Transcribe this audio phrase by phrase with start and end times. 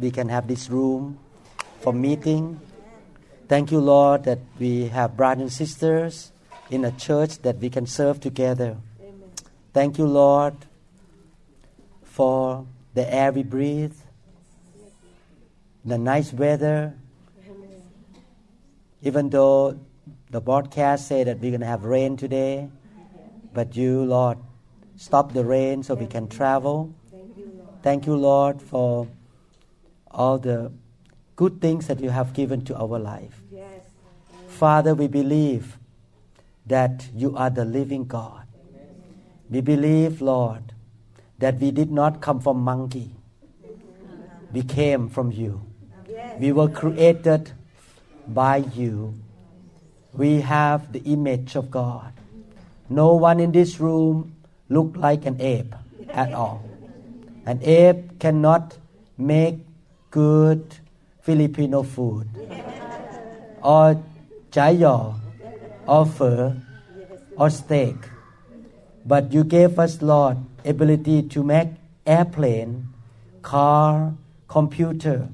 [0.00, 1.18] we can have this room
[1.80, 2.60] for meeting.
[3.48, 6.32] Thank you, Lord, that we have brothers and sisters
[6.70, 8.76] in a church that we can serve together.
[9.72, 10.54] Thank you, Lord,
[12.02, 13.94] for the air we breathe,
[15.84, 16.94] the nice weather.
[19.02, 19.78] Even though
[20.30, 22.68] the broadcast say that we're going to have rain today,
[23.52, 24.38] but you, Lord,
[24.96, 26.94] stop the rain so we can travel.
[27.82, 29.06] Thank you, Lord, for
[30.14, 30.72] all the
[31.36, 33.42] good things that you have given to our life.
[34.48, 35.76] Father, we believe
[36.66, 38.46] that you are the living God.
[39.50, 40.72] We believe, Lord,
[41.38, 43.10] that we did not come from monkey.
[44.52, 45.60] We came from you.
[46.38, 47.50] We were created
[48.28, 49.14] by you.
[50.12, 52.12] We have the image of God.
[52.88, 54.36] No one in this room
[54.68, 55.74] looked like an ape
[56.10, 56.64] at all.
[57.44, 58.78] An ape cannot
[59.18, 59.58] make
[60.14, 60.62] good
[61.26, 62.28] Filipino food
[63.60, 64.00] or
[64.54, 65.18] chayo
[65.88, 66.54] or pho
[67.36, 67.96] or steak.
[69.04, 71.70] But you gave us, Lord, ability to make
[72.06, 72.94] airplane,
[73.42, 74.14] car,
[74.46, 75.28] computer,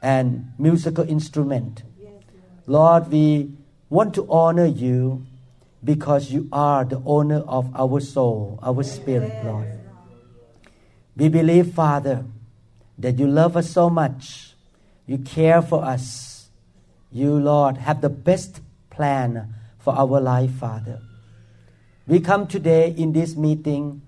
[0.00, 1.82] and musical instrument.
[2.66, 3.52] Lord, we
[3.90, 5.26] want to honor you
[5.84, 9.68] because you are the owner of our soul, our spirit, Lord.
[11.14, 12.24] We believe, Father,
[13.00, 14.54] that you love us so much.
[15.06, 16.48] You care for us.
[17.10, 21.00] You, Lord, have the best plan for our life, Father.
[22.06, 24.02] We come today in this meeting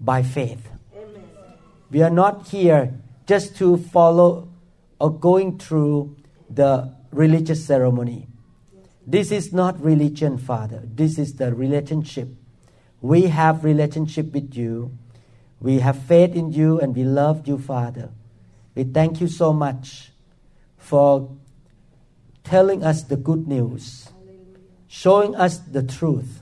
[0.00, 0.68] by faith.
[1.90, 2.94] We are not here
[3.26, 4.48] just to follow
[4.98, 6.16] or going through
[6.48, 8.26] the religious ceremony.
[9.06, 10.82] This is not religion, Father.
[10.84, 12.28] This is the relationship.
[13.00, 14.96] We have relationship with you.
[15.60, 18.10] We have faith in you and we love you, Father.
[18.74, 20.10] We thank you so much
[20.78, 21.30] for
[22.44, 24.10] telling us the good news,
[24.88, 26.40] showing us the truth,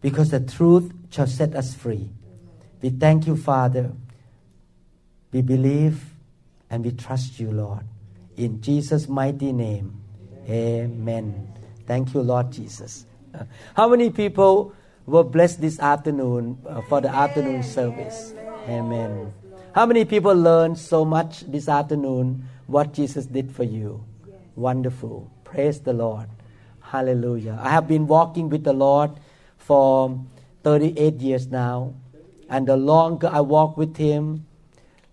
[0.00, 2.08] because the truth shall set us free.
[2.80, 3.92] We thank you, Father.
[5.32, 6.04] We believe
[6.70, 7.84] and we trust you, Lord.
[8.36, 10.00] In Jesus' mighty name,
[10.48, 11.52] amen.
[11.86, 13.06] Thank you, Lord Jesus.
[13.74, 14.72] How many people
[15.06, 18.34] were blessed this afternoon uh, for the afternoon service?
[18.68, 19.32] Amen.
[19.74, 24.04] How many people learned so much this afternoon what Jesus did for you?
[24.56, 25.30] Wonderful.
[25.44, 26.28] Praise the Lord.
[26.80, 27.58] Hallelujah.
[27.60, 29.10] I have been walking with the Lord
[29.58, 30.24] for
[30.62, 31.94] 38 years now.
[32.48, 34.46] And the longer I walk with Him,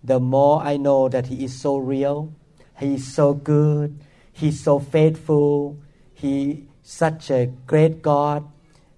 [0.03, 2.33] the more I know that He is so real.
[2.79, 3.99] He is so good.
[4.31, 5.79] He's so faithful.
[6.13, 8.47] He such a great God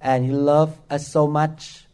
[0.03, 1.85] and He loves us so much.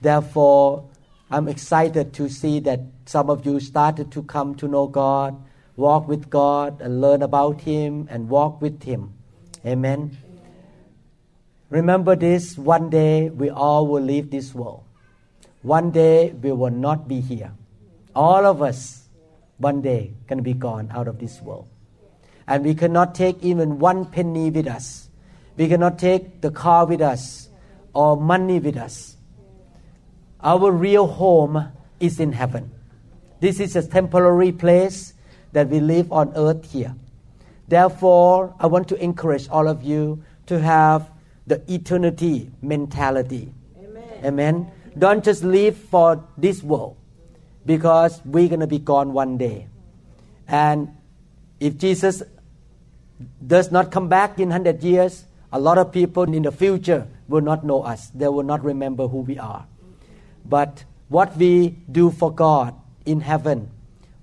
[0.00, 0.88] Therefore,
[1.30, 5.36] I'm excited to see that some of you started to come to know God,
[5.76, 9.12] walk with God, and learn about Him and walk with Him.
[9.66, 10.16] Amen.
[11.68, 14.84] Remember this one day we all will leave this world.
[15.62, 17.52] One day we will not be here.
[18.14, 19.08] All of us,
[19.58, 21.68] one day, can be gone out of this world.
[22.46, 25.10] And we cannot take even one penny with us.
[25.56, 27.47] We cannot take the car with us
[27.98, 29.16] or money with us.
[30.40, 32.70] Our real home is in heaven.
[33.40, 35.14] This is a temporary place
[35.50, 36.94] that we live on earth here.
[37.66, 41.10] Therefore, I want to encourage all of you to have
[41.48, 43.52] the eternity mentality.
[43.76, 44.24] Amen.
[44.24, 44.70] Amen.
[44.96, 46.96] Don't just live for this world
[47.66, 49.66] because we're going to be gone one day.
[50.46, 50.94] And
[51.58, 52.22] if Jesus
[53.44, 57.42] does not come back in 100 years, a lot of people in the future will
[57.42, 58.10] not know us.
[58.10, 59.66] They will not remember who we are.
[60.44, 63.70] But what we do for God in heaven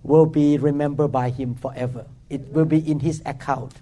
[0.03, 2.05] will be remembered by Him forever.
[2.29, 3.73] It will be in His account.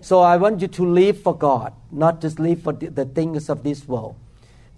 [0.00, 3.62] So I want you to live for God, not just live for the things of
[3.62, 4.16] this world.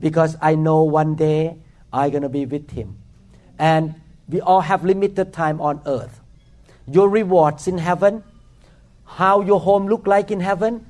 [0.00, 1.56] Because I know one day
[1.92, 2.98] I'm going to be with Him.
[3.58, 3.94] And
[4.28, 6.20] we all have limited time on earth.
[6.86, 8.24] Your rewards in heaven,
[9.04, 10.86] how your home look like in heaven,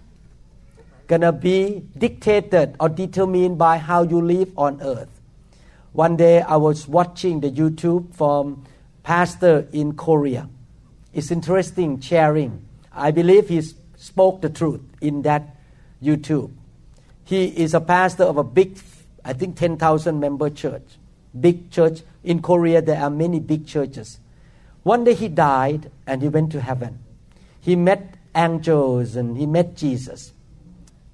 [1.12, 5.11] gonna be dictated or determined by how you live on earth.
[5.93, 8.64] One day I was watching the YouTube from
[9.03, 10.49] pastor in Korea,
[11.12, 12.64] It's interesting sharing.
[12.91, 13.61] I believe he
[13.97, 15.55] spoke the truth in that
[16.03, 16.50] YouTube.
[17.25, 18.79] He is a pastor of a big,
[19.23, 20.97] I think, 10,000 member church.
[21.38, 22.00] Big church.
[22.25, 24.19] In Korea, there are many big churches.
[24.82, 27.00] One day he died and he went to heaven.
[27.61, 30.32] He met angels and he met Jesus.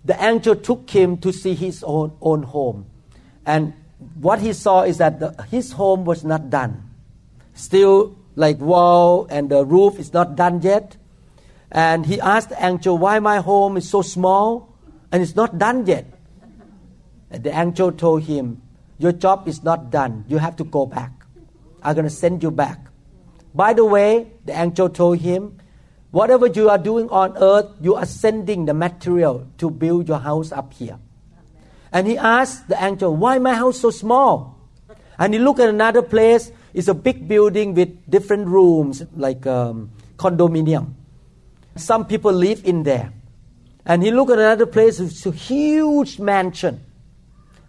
[0.05, 2.87] The angel took him to see his own, own home.
[3.45, 3.75] And
[4.21, 6.91] what he saw is that the, his home was not done.
[7.55, 10.97] Still, like wall and the roof is not done yet.
[11.71, 14.75] And he asked the angel, Why my home is so small
[15.13, 16.07] and it's not done yet?
[17.31, 18.63] And the angel told him,
[18.99, 20.25] Your job is not done.
[20.29, 21.13] You have to go back.
[21.83, 22.87] I'm going to send you back.
[23.55, 25.58] By the way, the angel told him,
[26.11, 30.53] Whatever you are doing on earth, you are sending the material to build your house
[30.53, 30.99] up here.
[31.93, 34.59] And he asked the angel, Why my house so small?
[35.19, 36.51] And he looked at another place.
[36.73, 40.95] It's a big building with different rooms, like um, condominium.
[41.77, 43.13] Some people live in there.
[43.85, 45.01] And he looked at another place.
[45.01, 46.85] It's a huge mansion.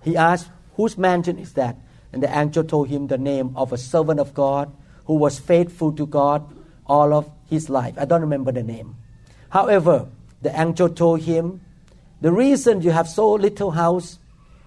[0.04, 1.78] He asked, Whose mansion is that?
[2.14, 4.72] And the angel told him the name of a servant of God
[5.06, 6.50] who was faithful to God
[6.90, 7.94] all of his life.
[7.98, 8.96] I don't remember the name.
[9.50, 10.08] However,
[10.42, 11.62] the angel told him,
[12.22, 14.20] the reason you have so little house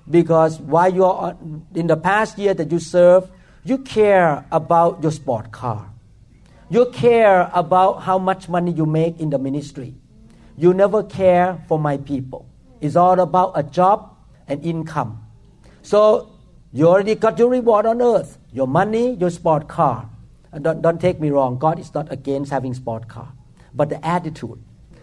[0.08, 1.36] because while you are
[1.74, 3.30] in the past year that you serve,
[3.64, 5.90] you care about your sport car.
[6.70, 9.94] You care about how much money you make in the ministry.
[10.56, 12.46] You never care for my people.
[12.80, 14.16] It's all about a job
[14.48, 15.22] and income.
[15.82, 16.30] So
[16.72, 20.08] you already got your reward on earth your money, your sport car.
[20.60, 23.32] Don't, don't take me wrong, God is not against having sport car,
[23.74, 24.62] but the attitude.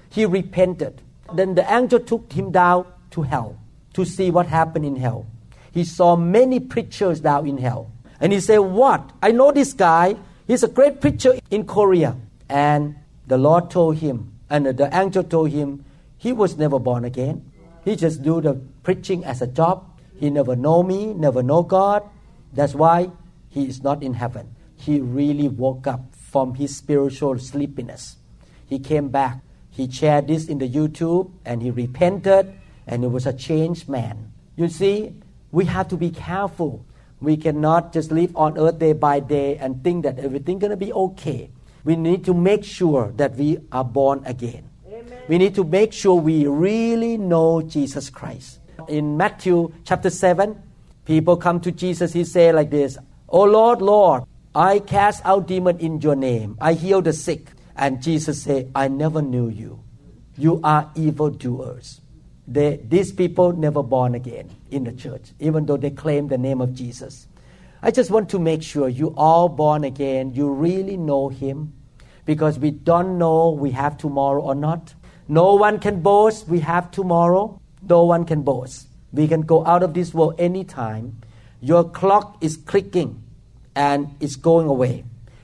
[0.09, 1.01] He repented.
[1.33, 3.59] Then the angel took him down to hell
[3.93, 5.25] to see what happened in hell.
[5.71, 7.91] He saw many preachers down in hell.
[8.19, 9.11] And he said, What?
[9.21, 10.15] I know this guy.
[10.47, 12.15] He's a great preacher in Korea.
[12.49, 12.95] And
[13.27, 15.85] the Lord told him, and the angel told him,
[16.17, 17.49] he was never born again.
[17.85, 19.85] He just do the preaching as a job.
[20.19, 22.03] He never know me, never know God.
[22.51, 23.11] That's why
[23.49, 24.53] he is not in heaven.
[24.79, 28.15] He really woke up from his spiritual sleepiness.
[28.65, 29.39] He came back.
[29.69, 32.53] He shared this in the YouTube and he repented
[32.87, 34.31] and he was a changed man.
[34.55, 35.13] You see,
[35.51, 36.85] we have to be careful.
[37.19, 40.77] We cannot just live on earth day by day and think that everything's going to
[40.77, 41.49] be okay.
[41.83, 44.69] We need to make sure that we are born again.
[44.87, 45.23] Amen.
[45.27, 48.59] We need to make sure we really know Jesus Christ.
[48.87, 50.61] In Matthew chapter 7,
[51.05, 52.97] people come to Jesus, he say like this,
[53.27, 54.23] Oh Lord, Lord,
[54.55, 56.57] I cast out demon in your name.
[56.59, 57.51] I heal the sick.
[57.75, 59.83] And Jesus said, I never knew you.
[60.37, 62.01] You are evildoers.
[62.47, 66.61] They, these people never born again in the church, even though they claim the name
[66.61, 67.27] of Jesus.
[67.81, 71.73] I just want to make sure you all born again, you really know Him,
[72.25, 74.95] because we don't know we have tomorrow or not.
[75.27, 77.61] No one can boast we have tomorrow.
[77.87, 78.87] No one can boast.
[79.13, 81.21] We can go out of this world anytime.
[81.61, 83.23] Your clock is clicking
[83.75, 85.03] and it's going away.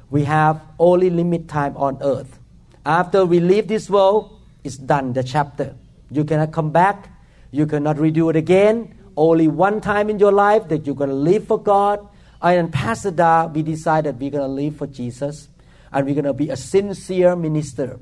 [0.10, 2.40] We have only limit time on earth.
[2.86, 5.76] After we leave this world, it's done the chapter.
[6.12, 7.10] You cannot come back.
[7.52, 8.96] You cannot redo it again.
[9.18, 12.08] Only one time in your life that you're going to live for God.
[12.42, 15.48] And Pastor Da, we decided we're going to live for Jesus.
[15.92, 18.00] And we're going to be a sincere minister.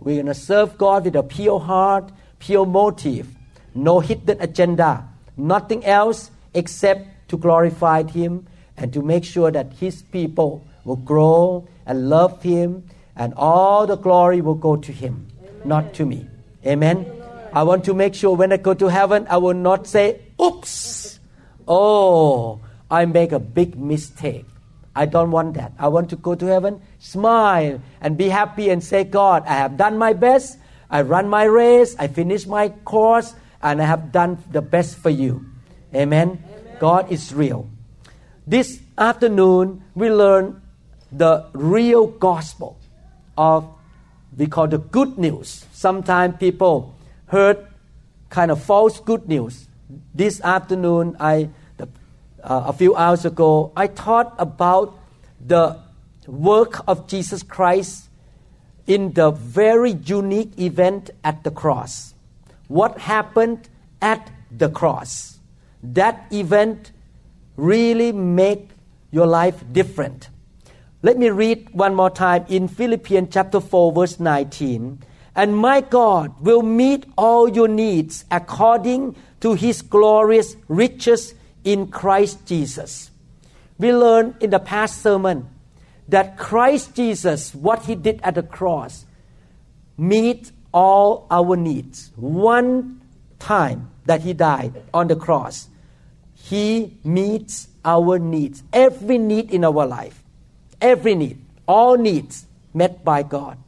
[0.00, 3.28] We're going to serve God with a pure heart, pure motive,
[3.74, 10.02] no hidden agenda, nothing else except to glorify Him and to make sure that His
[10.02, 15.62] people will grow and love Him, and all the glory will go to Him, Amen.
[15.64, 16.28] not to me.
[16.64, 17.06] Amen.
[17.52, 21.18] I want to make sure when I go to heaven, I will not say, oops,
[21.66, 24.44] oh, I make a big mistake.
[24.94, 25.72] I don't want that.
[25.78, 29.76] I want to go to heaven, smile, and be happy and say, God, I have
[29.76, 30.58] done my best.
[30.90, 31.96] I run my race.
[31.98, 35.44] I finish my course, and I have done the best for you.
[35.94, 36.42] Amen.
[36.42, 36.76] Amen.
[36.78, 37.68] God is real.
[38.46, 40.62] This afternoon, we learn
[41.10, 42.78] the real gospel
[43.36, 43.68] of,
[44.36, 45.66] we call the good news.
[45.72, 46.94] Sometimes people
[47.26, 47.66] heard
[48.30, 49.66] kind of false good news.
[50.14, 51.50] This afternoon, I
[52.46, 54.96] uh, a few hours ago, I thought about
[55.44, 55.80] the
[56.28, 58.08] work of Jesus Christ
[58.86, 62.14] in the very unique event at the cross.
[62.68, 63.68] What happened
[64.00, 65.38] at the cross?
[65.82, 66.92] That event
[67.56, 68.70] really make
[69.10, 70.28] your life different.
[71.02, 74.98] Let me read one more time in Philippians chapter 4 verse 19
[75.36, 82.46] and my God will meet all your needs according to his glorious riches in Christ
[82.46, 83.10] Jesus.
[83.78, 85.50] We learned in the past sermon
[86.08, 89.04] that Christ Jesus, what he did at the cross,
[89.98, 92.12] meet all our needs.
[92.16, 93.02] One
[93.38, 95.68] time that he died on the cross,
[96.48, 100.22] he meets our needs, every need in our life,
[100.80, 103.58] every need, all needs met by God.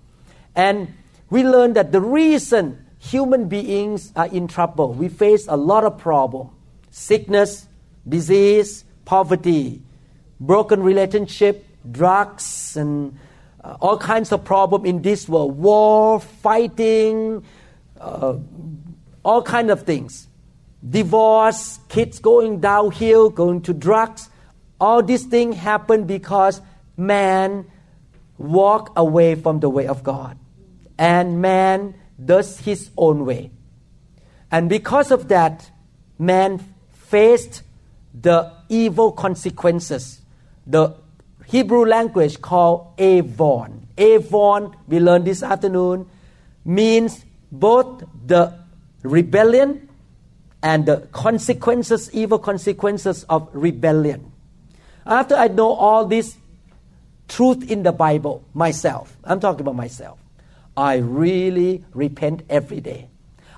[0.54, 0.94] And
[1.28, 5.98] we learn that the reason human beings are in trouble, we face a lot of
[5.98, 6.50] problem,
[6.90, 7.66] sickness,
[8.08, 9.82] disease, poverty,
[10.38, 13.18] broken relationship, drugs, and
[13.64, 17.42] uh, all kinds of problem in this world, war, fighting,
[18.00, 18.36] uh,
[19.24, 20.27] all kind of things,
[20.86, 24.28] divorce, kids going downhill, going to drugs.
[24.80, 26.60] All these things happen because
[26.96, 27.70] man
[28.36, 30.38] walk away from the way of God,
[30.96, 31.94] and man
[32.24, 33.50] does his own way,
[34.50, 35.70] and because of that,
[36.18, 36.60] man
[36.92, 37.62] faced
[38.14, 40.20] the evil consequences.
[40.66, 40.94] The
[41.46, 43.88] Hebrew language called Avon.
[43.96, 46.06] Avon, we learned this afternoon,
[46.64, 48.58] means both the
[49.02, 49.87] rebellion
[50.62, 54.32] and the consequences, evil consequences of rebellion.
[55.06, 56.36] After I know all this
[57.28, 60.18] truth in the Bible myself, I'm talking about myself,
[60.76, 63.08] I really repent every day.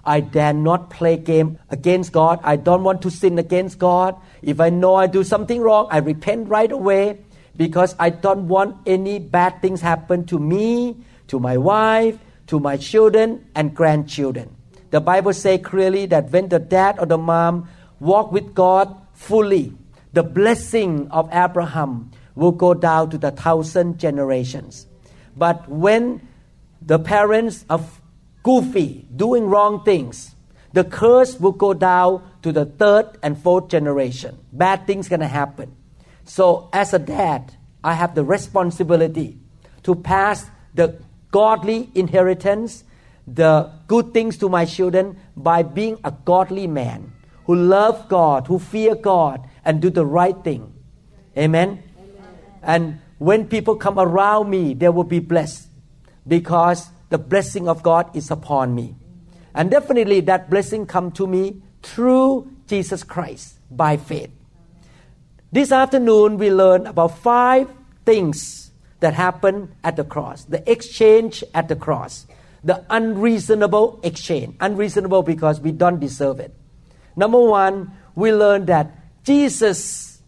[0.04, 2.40] I dare not play game against God.
[2.42, 4.16] I don't want to sin against God.
[4.42, 7.18] If I know I do something wrong, I repent right away
[7.56, 10.96] because I don't want any bad things happen to me,
[11.28, 14.56] to my wife, to my children and grandchildren.
[14.90, 17.68] The Bible says clearly that when the dad or the mom
[18.00, 19.72] walk with God fully,
[20.12, 24.86] the blessing of Abraham will go down to the thousand generations.
[25.36, 26.26] But when
[26.82, 27.80] the parents are
[28.42, 30.34] goofy, doing wrong things,
[30.72, 34.38] the curse will go down to the third and fourth generation.
[34.52, 35.74] Bad things gonna happen.
[36.24, 39.38] So as a dad, I have the responsibility
[39.82, 42.84] to pass the godly inheritance,
[43.34, 47.12] the good things to my children by being a godly man
[47.44, 50.72] who love God, who fear God, and do the right thing.
[51.36, 51.82] Amen.
[51.98, 52.38] Amen.
[52.62, 55.68] And when people come around me, they will be blessed
[56.26, 58.94] because the blessing of God is upon me.
[59.54, 64.30] And definitely that blessing come to me through Jesus Christ by faith.
[65.52, 67.68] This afternoon we learn about five
[68.04, 68.70] things
[69.00, 70.44] that happened at the cross.
[70.44, 72.26] The exchange at the cross.
[72.62, 74.56] The unreasonable exchange.
[74.60, 76.54] Unreasonable because we don't deserve it.
[77.16, 80.22] Number one, we learn that Jesus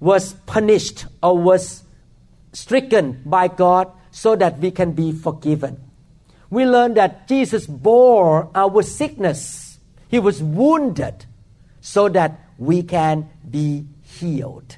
[0.00, 1.84] was punished or was
[2.52, 5.80] stricken by God so that we can be forgiven.
[6.50, 9.78] We learn that Jesus bore our sickness.
[10.08, 11.26] He was wounded
[11.80, 14.76] so that we can be healed.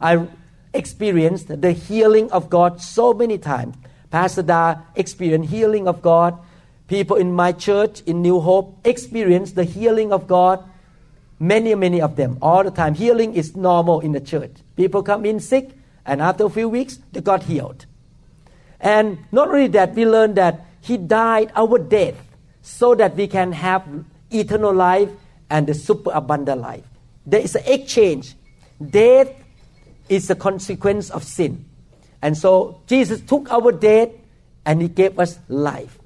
[0.00, 0.28] I
[0.72, 3.76] experienced the healing of God so many times.
[4.12, 6.38] Pastor Da experienced healing of God.
[6.86, 10.62] People in my church in New Hope experience the healing of God.
[11.40, 12.94] Many, many of them, all the time.
[12.94, 14.52] Healing is normal in the church.
[14.76, 15.70] People come in sick,
[16.04, 17.86] and after a few weeks, they got healed.
[18.78, 22.20] And not only that, we learned that He died our death
[22.60, 23.82] so that we can have
[24.30, 25.10] eternal life
[25.48, 26.84] and the super abundant life.
[27.26, 28.34] There is an exchange
[28.90, 29.30] Death
[30.08, 31.64] is a consequence of sin.
[32.22, 34.10] And so Jesus took our death
[34.64, 35.98] and he gave us life.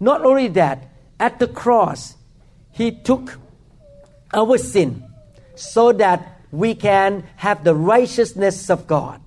[0.00, 0.88] Not only that,
[1.20, 2.16] at the cross,
[2.72, 3.38] he took
[4.34, 5.04] our sin
[5.54, 9.20] so that we can have the righteousness of God.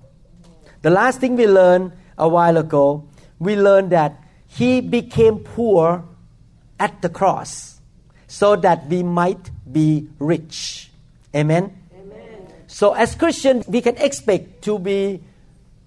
[0.82, 3.08] The last thing we learned a while ago,
[3.38, 6.04] we learned that he became poor
[6.78, 7.80] at the cross
[8.26, 10.90] so that we might be rich.
[11.34, 11.72] Amen.
[12.66, 15.22] So, as Christians, we can expect to be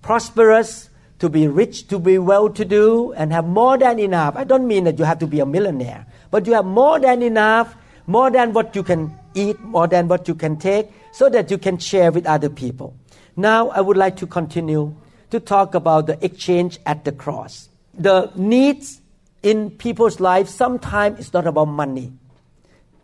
[0.02, 0.90] prosperous,
[1.20, 4.36] to be rich, to be well to do, and have more than enough.
[4.36, 7.22] I don't mean that you have to be a millionaire, but you have more than
[7.22, 7.76] enough,
[8.06, 11.58] more than what you can eat, more than what you can take, so that you
[11.58, 12.96] can share with other people.
[13.36, 14.96] Now, I would like to continue
[15.32, 17.70] to talk about the exchange at the cross.
[17.94, 19.02] The needs
[19.44, 22.14] in people's lives sometimes it's not about money.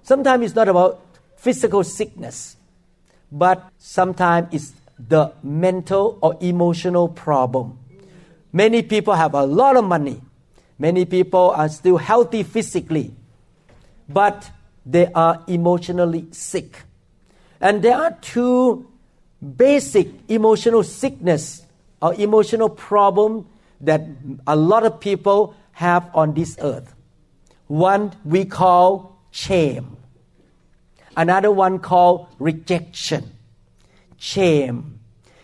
[0.03, 1.01] Sometimes it's not about
[1.35, 2.57] physical sickness
[3.33, 7.77] but sometimes it's the mental or emotional problem.
[8.51, 10.21] Many people have a lot of money.
[10.77, 13.13] Many people are still healthy physically,
[14.07, 14.49] but
[14.85, 16.77] they are emotionally sick.
[17.61, 18.87] And there are two
[19.57, 21.65] basic emotional sickness
[22.01, 23.47] or emotional problem
[23.81, 24.01] that
[24.45, 26.93] a lot of people have on this earth.
[27.67, 29.97] One we call shame
[31.15, 33.31] another one called rejection,
[34.23, 34.99] shame.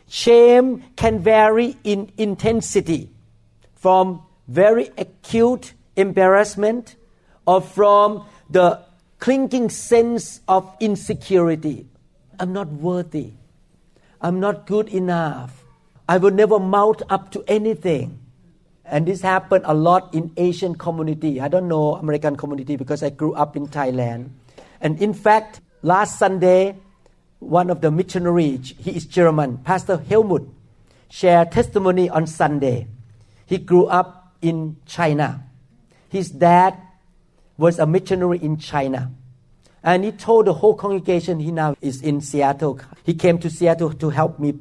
[0.07, 3.12] Shame can vary in intensity
[3.75, 6.95] from very acute embarrassment
[7.45, 8.79] or from the
[9.19, 11.88] clinging sense of insecurity.
[12.39, 13.33] I'm not worthy.
[14.21, 15.62] I'm not good enough.
[16.07, 18.17] I will never mount up to anything.
[18.86, 21.41] And this happened a lot in Asian community.
[21.41, 24.29] I don't know American community because I grew up in Thailand.
[24.79, 26.75] And in fact, last Sunday,
[27.39, 30.48] one of the missionaries, he is German, Pastor Helmut,
[31.10, 32.88] shared testimony on Sunday.
[33.46, 35.43] He grew up in China.
[36.10, 36.77] His dad
[37.58, 39.12] was a missionary in China.
[39.84, 42.79] And he told the whole congregation he now is in Seattle.
[43.03, 44.60] He came to Seattle to help me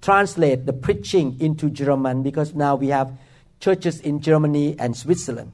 [0.00, 3.12] translate the preaching into German because now we have
[3.60, 5.52] churches in Germany and Switzerland.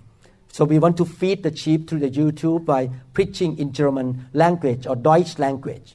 [0.50, 4.86] So we want to feed the sheep through the YouTube by preaching in German language
[4.86, 5.94] or Deutsch language.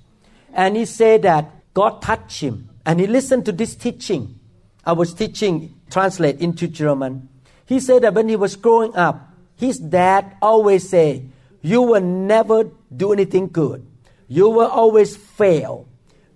[0.53, 4.39] And he said that God touched him and he listened to this teaching.
[4.85, 7.29] I was teaching, translate into German.
[7.65, 11.25] He said that when he was growing up, his dad always say,
[11.61, 13.87] you will never do anything good.
[14.27, 15.87] You will always fail.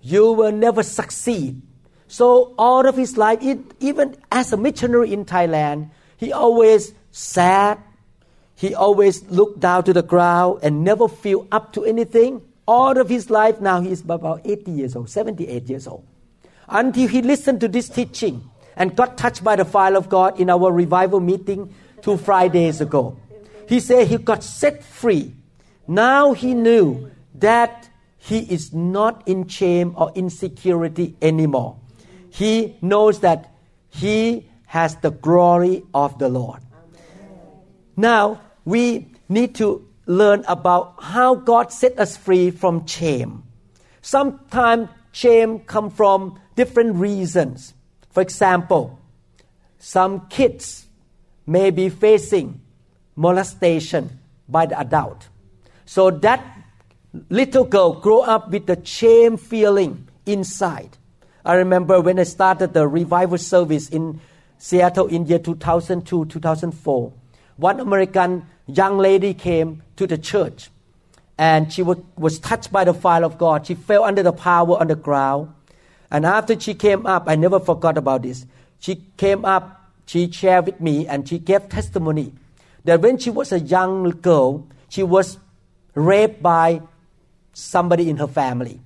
[0.02, 1.62] You will never succeed.
[2.08, 7.80] So all of his life, it, even as a missionary in Thailand, he always sad.
[8.56, 12.42] He always looked down to the ground and never feel up to anything.
[12.68, 16.06] All of his life now he is about 80 years old, 78 years old.
[16.68, 20.50] Until he listened to this teaching and got touched by the fire of God in
[20.50, 23.18] our revival meeting two Fridays ago.
[23.68, 25.34] He said he got set free.
[25.88, 31.78] Now he knew that he is not in shame or insecurity anymore.
[32.30, 33.54] He knows that
[33.90, 36.60] he has the glory of the Lord.
[37.96, 43.44] Now we need to learn about how God set us free from shame.
[44.02, 47.74] Sometimes shame come from different reasons.
[48.10, 49.00] For example,
[49.78, 50.88] some kids
[51.46, 52.62] may be facing
[53.16, 55.28] molestation by the adult.
[55.86, 56.44] So that
[57.30, 60.98] little girl grow up with the shame feeling inside.
[61.46, 64.20] I remember when I started the revival service in
[64.58, 67.14] Seattle in year 2002, 2004.
[67.58, 70.70] One American young lady came to the church
[71.38, 73.68] and she was, was touched by the fire of God.
[73.68, 75.54] She fell under the power on the ground.
[76.10, 78.46] And after she came up, I never forgot about this.
[78.80, 82.34] She came up, she shared with me, and she gave testimony
[82.86, 85.38] that when she was a young girl, she was
[85.94, 86.82] raped by
[87.54, 88.80] somebody in her family.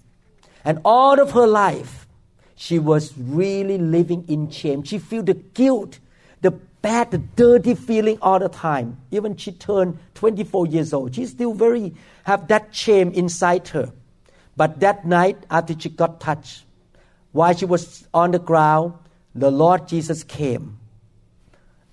[0.65, 2.07] And all of her life,
[2.55, 4.83] she was really living in shame.
[4.83, 5.99] She felt the guilt,
[6.41, 8.97] the bad, dirty feeling all the time.
[9.11, 13.91] Even she turned 24 years old, she still very have that shame inside her.
[14.57, 16.65] But that night, after she got touched,
[17.31, 18.93] while she was on the ground,
[19.33, 20.77] the Lord Jesus came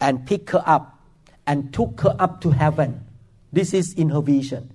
[0.01, 0.98] and picked her up
[1.46, 3.05] and took her up to heaven.
[3.53, 4.70] This is in her vision.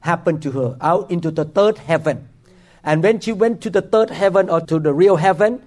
[0.00, 2.28] Happened to her out into the third heaven.
[2.82, 5.62] And when she went to the third heaven or to the real heaven,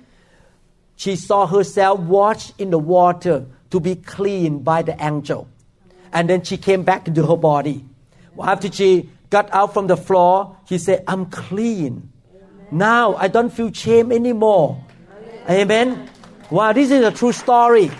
[0.95, 5.47] she saw herself washed in the water to be cleaned by the angel.
[6.11, 7.85] And then she came back into her body.
[8.41, 12.11] After she got out from the floor, she said, I'm clean.
[12.71, 14.83] Now I don't feel shame anymore.
[15.49, 16.09] Amen.
[16.49, 17.91] Wow, this is a true story.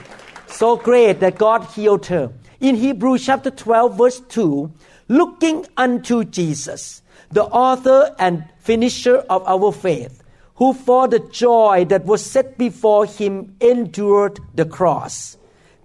[0.48, 2.32] So great that God healed her.
[2.60, 4.72] In Hebrews chapter 12, verse 2,
[5.10, 7.02] looking unto Jesus,
[7.32, 10.24] the author and finisher of our faith,
[10.56, 15.38] who for the joy that was set before him endured the cross,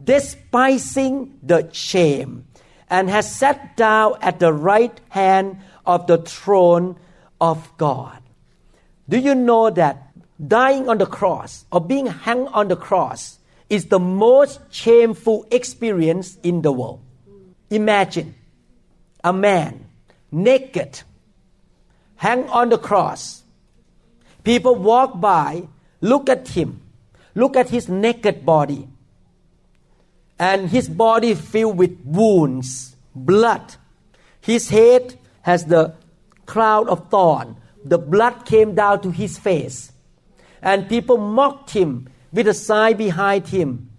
[0.04, 2.46] despising the shame,
[2.88, 6.96] and has sat down at the right hand of the throne
[7.40, 8.18] of God.
[9.08, 10.08] Do you know that
[10.46, 13.38] dying on the cross or being hung on the cross
[13.68, 17.00] is the most shameful experience in the world?
[17.70, 18.34] Imagine
[19.24, 19.86] a man
[20.30, 21.00] naked,
[22.16, 23.42] hang on the cross.
[24.44, 25.68] People walk by,
[26.00, 26.82] look at him,
[27.34, 28.88] look at his naked body,
[30.38, 33.77] and his body filled with wounds, blood.
[34.40, 35.95] His head has the
[36.47, 37.57] crown of thorn.
[37.85, 39.92] The blood came down to his face.
[40.61, 43.90] And people mocked him with a sign behind him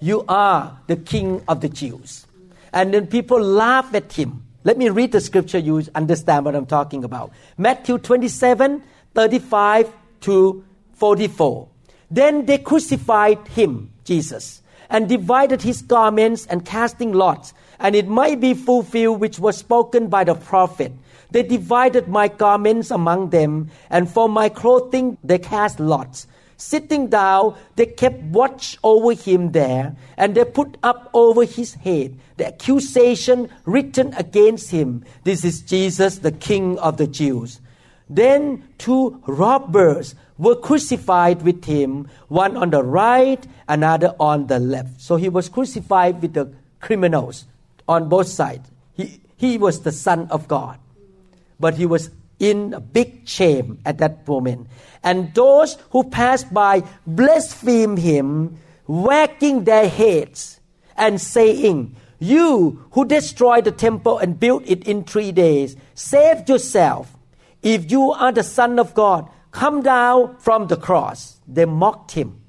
[0.00, 2.26] You are the king of the Jews.
[2.74, 4.44] And then people laugh at him.
[4.64, 7.32] Let me read the scripture, you understand what I'm talking about.
[7.56, 8.82] Matthew 27
[9.14, 10.64] 35 to
[10.94, 11.68] 44.
[12.10, 14.62] Then they crucified him, Jesus,
[14.94, 20.08] and divided his garments and casting lots and it might be fulfilled which was spoken
[20.08, 20.92] by the prophet.
[21.30, 26.26] They divided my garments among them, and for my clothing they cast lots.
[26.56, 32.16] Sitting down, they kept watch over him there, and they put up over his head
[32.36, 37.60] the accusation written against him This is Jesus, the King of the Jews.
[38.08, 45.00] Then two robbers were crucified with him, one on the right, another on the left.
[45.00, 47.46] So he was crucified with the criminals
[47.88, 48.68] on both sides.
[48.94, 50.78] He, he was the Son of God,
[51.60, 54.66] but he was in a big shame at that moment.
[55.02, 60.60] And those who passed by blasphemed him, wagging their heads
[60.96, 67.16] and saying, You who destroyed the temple and built it in three days, save yourself.
[67.62, 71.40] If you are the Son of God, come down from the cross.
[71.48, 72.40] They mocked him.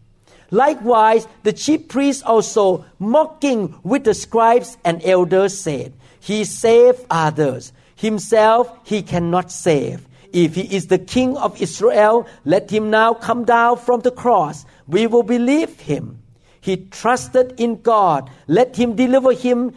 [0.51, 7.71] Likewise, the chief priests also, mocking with the scribes and elders, said, He saved others.
[7.95, 10.07] Himself he cannot save.
[10.33, 14.65] If he is the king of Israel, let him now come down from the cross.
[14.87, 16.19] We will believe him.
[16.59, 18.29] He trusted in God.
[18.47, 19.73] Let him deliver him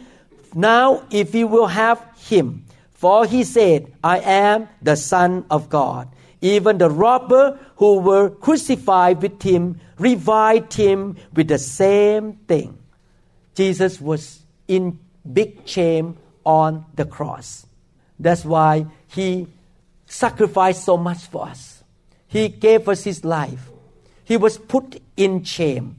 [0.53, 2.65] now if he will have him.
[2.93, 6.09] For he said, I am the Son of God.
[6.41, 12.77] Even the robber who were crucified with him reviled him with the same thing.
[13.55, 14.99] Jesus was in
[15.33, 17.65] big shame on the cross.
[18.17, 19.47] That's why he
[20.05, 21.83] sacrificed so much for us.
[22.27, 23.69] He gave us his life.
[24.23, 25.97] He was put in shame.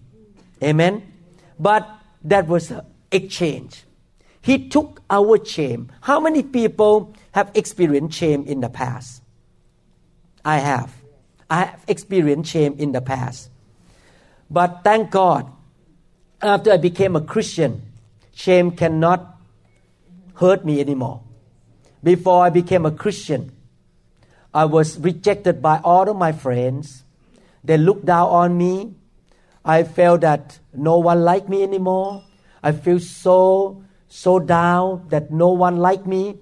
[0.62, 1.12] Amen.
[1.58, 1.88] But
[2.24, 3.84] that was an exchange.
[4.40, 5.90] He took our shame.
[6.00, 9.19] How many people have experienced shame in the past?
[10.44, 10.94] I have.
[11.48, 13.50] I have experienced shame in the past.
[14.50, 15.50] But thank God,
[16.42, 17.82] after I became a Christian,
[18.34, 19.36] shame cannot
[20.34, 21.22] hurt me anymore.
[22.02, 23.52] Before I became a Christian,
[24.54, 27.04] I was rejected by all of my friends.
[27.62, 28.94] They looked down on me.
[29.64, 32.24] I felt that no one liked me anymore.
[32.62, 36.36] I feel so so down that no one liked me.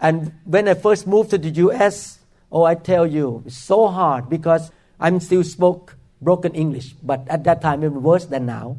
[0.00, 2.18] And when I first moved to the US,
[2.54, 7.42] oh I tell you, it's so hard because I'm still spoke broken English, but at
[7.44, 8.76] that time it was worse than now.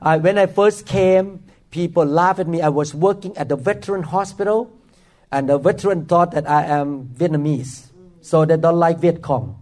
[0.00, 2.62] Uh, when I first came, people laughed at me.
[2.62, 4.72] I was working at the veteran hospital
[5.30, 7.88] and the veteran thought that I am Vietnamese,
[8.22, 9.60] so they don't like Viet Cong.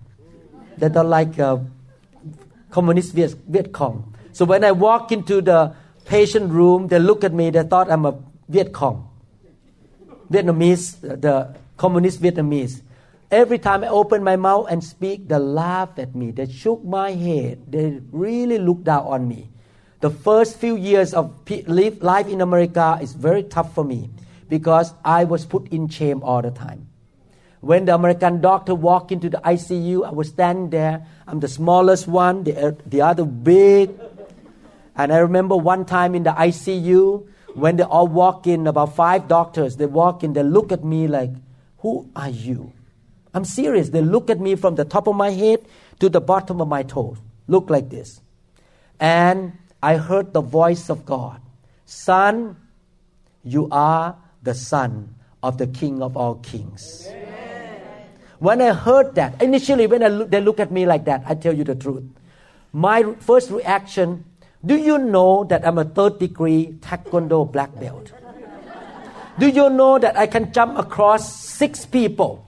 [0.78, 1.58] They don't like uh,
[2.70, 4.14] communist Viet, Viet Cong.
[4.32, 7.50] So when I walk into the patient room, they look at me.
[7.50, 8.14] They thought I'm a
[8.48, 9.08] Viet Cong,
[10.30, 12.80] Vietnamese, the communist Vietnamese.
[13.30, 16.30] Every time I open my mouth and speak, they laugh at me.
[16.30, 17.62] They shook my head.
[17.68, 19.50] They really look down on me.
[20.00, 21.32] The first few years of
[21.66, 24.10] life in America is very tough for me
[24.50, 26.88] because I was put in shame all the time.
[27.60, 31.06] When the American doctor walked into the ICU, I was standing there.
[31.26, 33.90] I'm the smallest one, the, uh, the other big.
[34.94, 39.28] And I remember one time in the ICU, when they all walk in, about five
[39.28, 41.30] doctors, they walk in, they look at me like,
[41.78, 42.73] Who are you?
[43.34, 43.90] I'm serious.
[43.90, 45.66] They look at me from the top of my head
[45.98, 47.18] to the bottom of my toes.
[47.48, 48.20] Look like this.
[49.00, 51.40] And I heard the voice of God
[51.84, 52.56] Son,
[53.42, 57.06] you are the Son of the King of all kings.
[57.10, 57.82] Amen.
[58.38, 61.52] When I heard that, initially when look, they look at me like that, I tell
[61.52, 62.04] you the truth.
[62.72, 64.24] My first reaction
[64.64, 68.12] do you know that I'm a third degree Taekwondo black belt?
[69.38, 72.43] Do you know that I can jump across six people?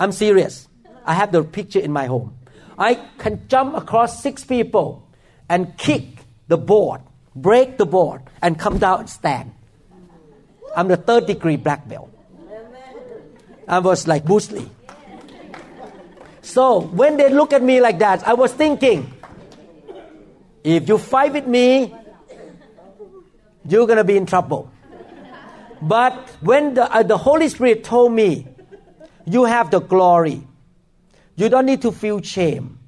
[0.00, 0.66] I'm serious.
[1.04, 2.34] I have the picture in my home.
[2.78, 5.06] I can jump across six people
[5.46, 7.02] and kick the board,
[7.36, 9.52] break the board, and come down and stand.
[10.74, 12.10] I'm the third degree black belt.
[13.68, 14.70] I was like Bruce Lee.
[16.40, 19.12] So when they look at me like that, I was thinking,
[20.64, 21.94] if you fight with me,
[23.68, 24.72] you're gonna be in trouble.
[25.82, 28.46] But when the, uh, the Holy Spirit told me,
[29.26, 30.46] you have the glory,
[31.36, 32.78] you don't need to feel shame.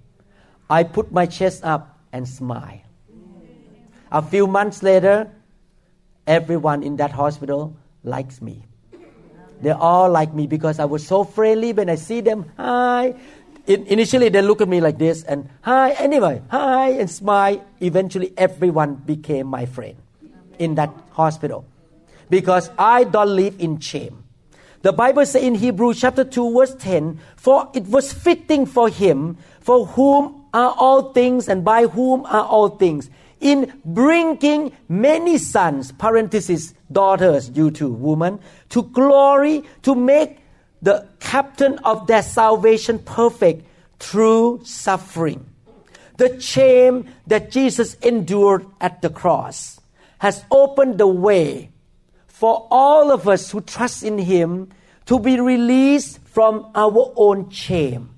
[0.69, 2.81] I put my chest up and smile.
[4.11, 5.31] A few months later,
[6.27, 8.65] everyone in that hospital likes me.
[9.63, 12.51] They all like me because I was so friendly when I see them.
[12.57, 13.15] Hi.
[13.67, 17.65] In, initially, they look at me like this and hi, anyway, hi, and smile.
[17.81, 19.97] Eventually, everyone became my friend
[20.59, 21.65] in that hospital
[22.29, 24.25] because I don't live in shame.
[24.83, 29.39] The Bible says in Hebrews chapter 2, verse 10 For it was fitting for him,
[29.61, 33.09] for whom are all things and by whom are all things
[33.43, 38.39] in bringing many sons, parenthesis, daughters, you two woman,
[38.71, 40.39] to glory, to make
[40.81, 43.67] the captain of their salvation perfect
[43.99, 45.45] through suffering.
[46.19, 49.81] The shame that Jesus endured at the cross
[50.19, 51.72] has opened the way
[52.43, 54.69] for all of us who trust in Him
[55.07, 58.11] to be released from our own shame.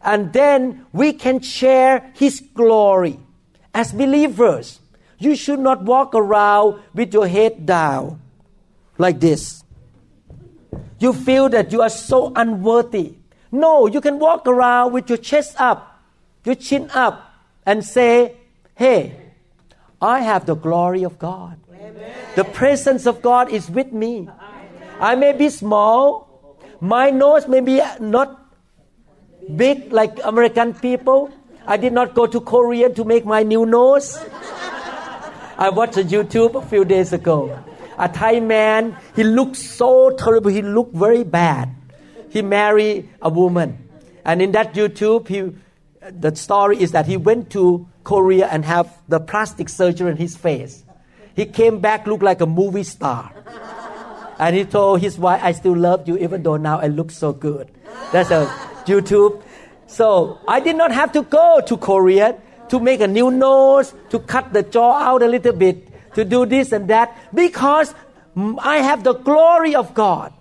[0.00, 3.20] And then we can share His glory.
[3.74, 4.80] As believers,
[5.18, 8.22] you should not walk around with your head down
[8.96, 9.62] like this.
[10.98, 13.16] You feel that you are so unworthy.
[13.50, 16.02] No, you can walk around with your chest up,
[16.46, 17.34] your chin up,
[17.66, 18.34] and say,
[18.74, 19.14] Hey,
[20.00, 21.61] I have the glory of God.
[22.34, 24.28] The presence of God is with me.
[25.00, 26.28] I may be small,
[26.80, 28.38] my nose may be not
[29.56, 31.30] big like American people.
[31.66, 34.18] I did not go to Korea to make my new nose.
[35.58, 37.56] I watched a YouTube a few days ago.
[37.98, 40.50] A Thai man, he looked so terrible.
[40.50, 41.70] He looked very bad.
[42.30, 43.88] He married a woman,
[44.24, 45.52] and in that YouTube, he,
[46.10, 50.34] the story is that he went to Korea and have the plastic surgery on his
[50.34, 50.82] face.
[51.34, 53.32] He came back looked like a movie star.
[54.38, 57.32] And he told his wife, I still love you even though now I look so
[57.32, 57.70] good.
[58.12, 58.46] That's a
[58.84, 59.42] YouTube.
[59.86, 62.36] So I did not have to go to Korea
[62.68, 66.46] to make a new nose, to cut the jaw out a little bit, to do
[66.46, 67.94] this and that, because
[68.58, 70.32] I have the glory of God.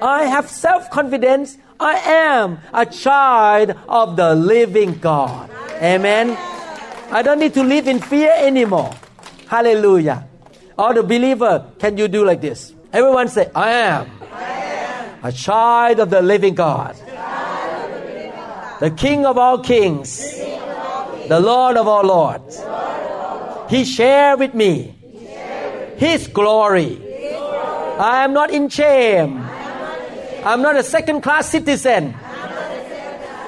[0.00, 1.58] I have self confidence.
[1.78, 5.50] I am a child of the living God.
[5.82, 6.36] Amen.
[7.12, 8.92] I don't need to live in fear anymore.
[9.48, 10.26] Hallelujah.
[10.78, 12.74] All the believer, can you do like this?
[12.92, 15.24] Everyone say, I am, I am.
[15.24, 16.96] a child of the living God,
[18.80, 20.18] the King of all kings,
[21.28, 22.62] the Lord of all lords.
[23.70, 24.94] He shared with me
[25.96, 26.98] His glory.
[27.98, 29.38] I am not in shame.
[30.44, 32.14] I'm not a second class citizen.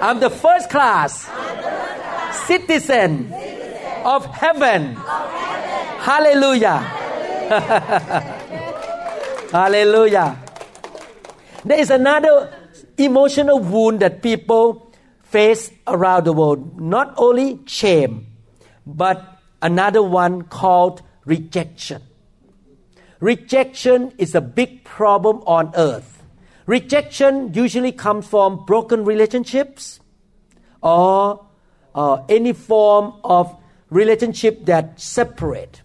[0.00, 1.28] I'm the first class
[2.46, 3.32] citizen
[4.04, 4.96] of heaven.
[6.08, 6.78] Hallelujah.
[9.52, 10.38] Hallelujah.
[11.66, 12.50] There is another
[12.96, 14.90] emotional wound that people
[15.24, 16.80] face around the world.
[16.80, 18.26] Not only shame,
[18.86, 22.00] but another one called rejection.
[23.20, 26.22] Rejection is a big problem on earth.
[26.64, 30.00] Rejection usually comes from broken relationships
[30.82, 31.44] or
[31.94, 33.54] uh, any form of
[33.90, 35.82] relationship that separate.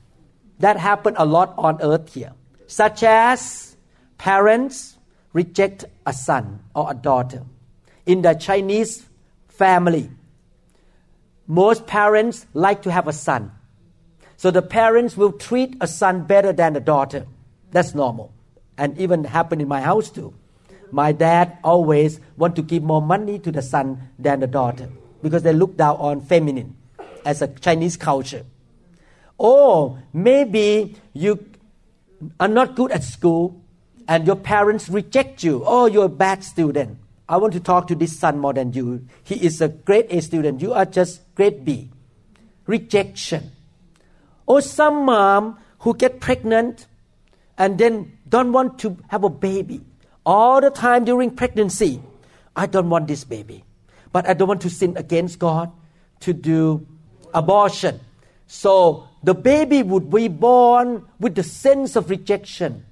[0.63, 2.31] That happen a lot on earth here
[2.67, 3.75] such as
[4.17, 4.97] parents
[5.33, 7.43] reject a son or a daughter.
[8.05, 9.05] In the Chinese
[9.49, 10.09] family,
[11.47, 13.51] most parents like to have a son.
[14.37, 17.25] So the parents will treat a son better than a daughter.
[17.71, 18.33] That's normal.
[18.77, 20.33] And even happen in my house too.
[20.91, 24.89] My dad always want to give more money to the son than the daughter
[25.21, 26.77] because they look down on feminine
[27.25, 28.45] as a Chinese culture.
[29.43, 31.37] Or maybe you
[32.39, 33.61] are not good at school
[34.07, 35.63] and your parents reject you.
[35.65, 36.97] Oh, you're a bad student.
[37.27, 39.05] I want to talk to this son more than you.
[39.21, 40.61] He is a grade A student.
[40.61, 41.91] You are just grade B.
[42.67, 43.51] Rejection.
[44.45, 46.87] Or some mom who get pregnant
[47.57, 49.81] and then don't want to have a baby
[50.25, 52.01] all the time during pregnancy.
[52.55, 53.65] I don't want this baby,
[54.13, 55.69] but I don't want to sin against God
[56.21, 56.87] to do
[57.33, 57.99] abortion.
[58.47, 62.85] So the baby would be born with the sense of rejection.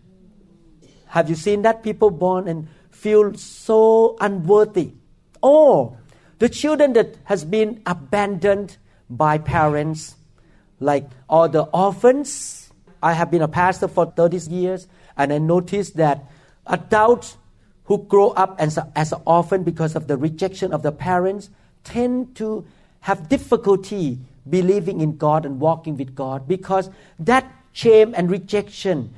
[1.07, 1.83] Have you seen that?
[1.83, 4.93] People born and feel so unworthy.
[5.41, 5.97] Or
[6.39, 8.77] the children that has been abandoned
[9.09, 10.15] by parents,
[10.79, 12.71] like all the orphans.
[13.03, 16.23] I have been a pastor for 30 years, and I noticed that
[16.65, 17.35] adults
[17.85, 21.49] who grow up as, a, as an orphan because of the rejection of the parents
[21.83, 22.65] tend to
[23.01, 29.13] have difficulty believing in God and walking with God because that shame and rejection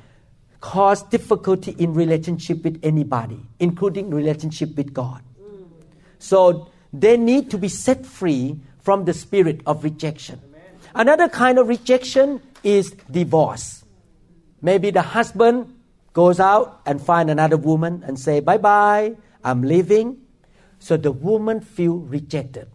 [0.60, 5.22] cause difficulty in relationship with anybody, including relationship with God.
[6.18, 10.40] So they need to be set free from the spirit of rejection.
[10.94, 13.84] Another kind of rejection is divorce.
[14.62, 15.74] Maybe the husband
[16.12, 20.22] goes out and find another woman and say, bye bye, I'm leaving.
[20.78, 22.68] So the woman feel rejected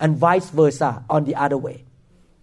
[0.00, 1.84] and vice versa on the other way.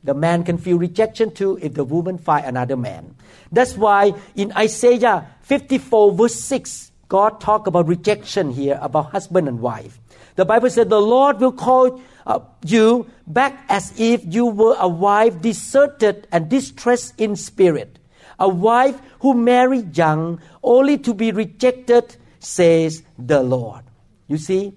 [0.03, 3.15] The man can feel rejection too if the woman find another man.
[3.51, 9.61] That's why in Isaiah 54 verse 6, God talk about rejection here about husband and
[9.61, 9.99] wife.
[10.35, 14.87] The Bible said the Lord will call uh, you back as if you were a
[14.87, 17.99] wife deserted and distressed in spirit,
[18.39, 23.83] a wife who married young only to be rejected, says the Lord.
[24.27, 24.73] You see,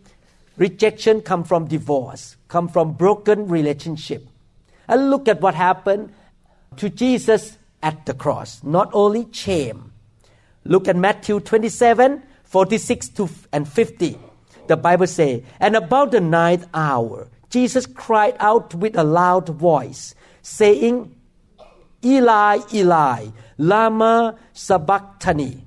[0.57, 4.29] rejection come from divorce, come from broken relationship.
[4.89, 6.13] And look at what happened
[6.77, 8.63] to Jesus at the cross.
[8.63, 9.93] Not only shame.
[10.65, 14.19] Look at Matthew 27, 46 to and 50.
[14.67, 20.15] The Bible say, and about the ninth hour, Jesus cried out with a loud voice,
[20.43, 21.15] saying,
[22.05, 25.65] Eli, Eli, lama sabachthani.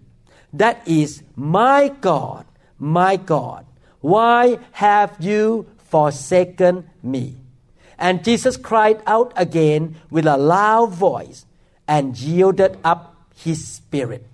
[0.54, 2.45] That is, my God,
[2.78, 3.65] my God,
[4.01, 7.35] why have you forsaken me?
[7.97, 11.45] And Jesus cried out again with a loud voice
[11.88, 14.25] and yielded up his spirit.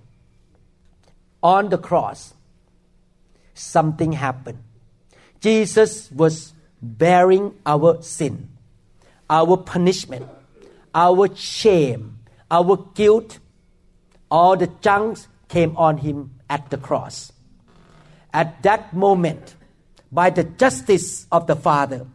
[1.42, 2.34] On the cross,
[3.54, 4.58] something happened.
[5.40, 8.48] Jesus was bearing our sin,
[9.28, 10.28] our punishment,
[10.94, 12.18] our shame,
[12.50, 13.38] our guilt.
[14.30, 17.32] All the junks came on him at the cross.
[18.32, 19.54] At that moment,
[20.12, 22.06] by the justice of the Father,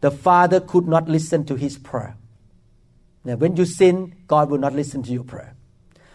[0.00, 2.16] the Father could not listen to his prayer.
[3.24, 5.54] Now, when you sin, God will not listen to your prayer.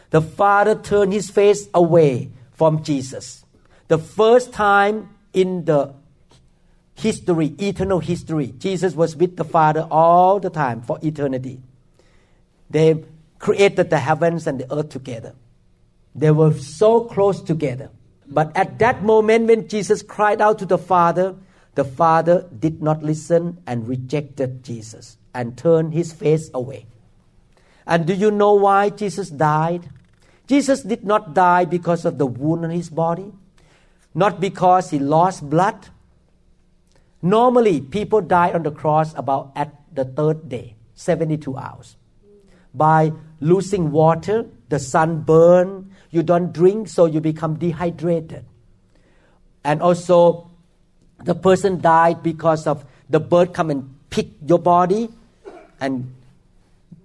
[0.09, 3.45] The Father turned his face away from Jesus.
[3.87, 5.93] The first time in the
[6.95, 11.61] history, eternal history, Jesus was with the Father all the time for eternity.
[12.69, 13.03] They
[13.39, 15.35] created the heavens and the earth together.
[16.15, 17.89] They were so close together.
[18.29, 21.35] But at that moment, when Jesus cried out to the Father,
[21.75, 26.87] the Father did not listen and rejected Jesus and turned his face away.
[27.85, 29.89] And do you know why Jesus died?
[30.47, 33.31] Jesus did not die because of the wound on his body,
[34.13, 35.87] not because he lost blood.
[37.21, 41.95] Normally, people die on the cross about at the third day, 72 hours.
[42.73, 48.45] By losing water, the sun burn, you don't drink, so you become dehydrated.
[49.63, 50.49] And also,
[51.23, 55.09] the person died because of the bird come and pick your body,
[55.79, 56.13] and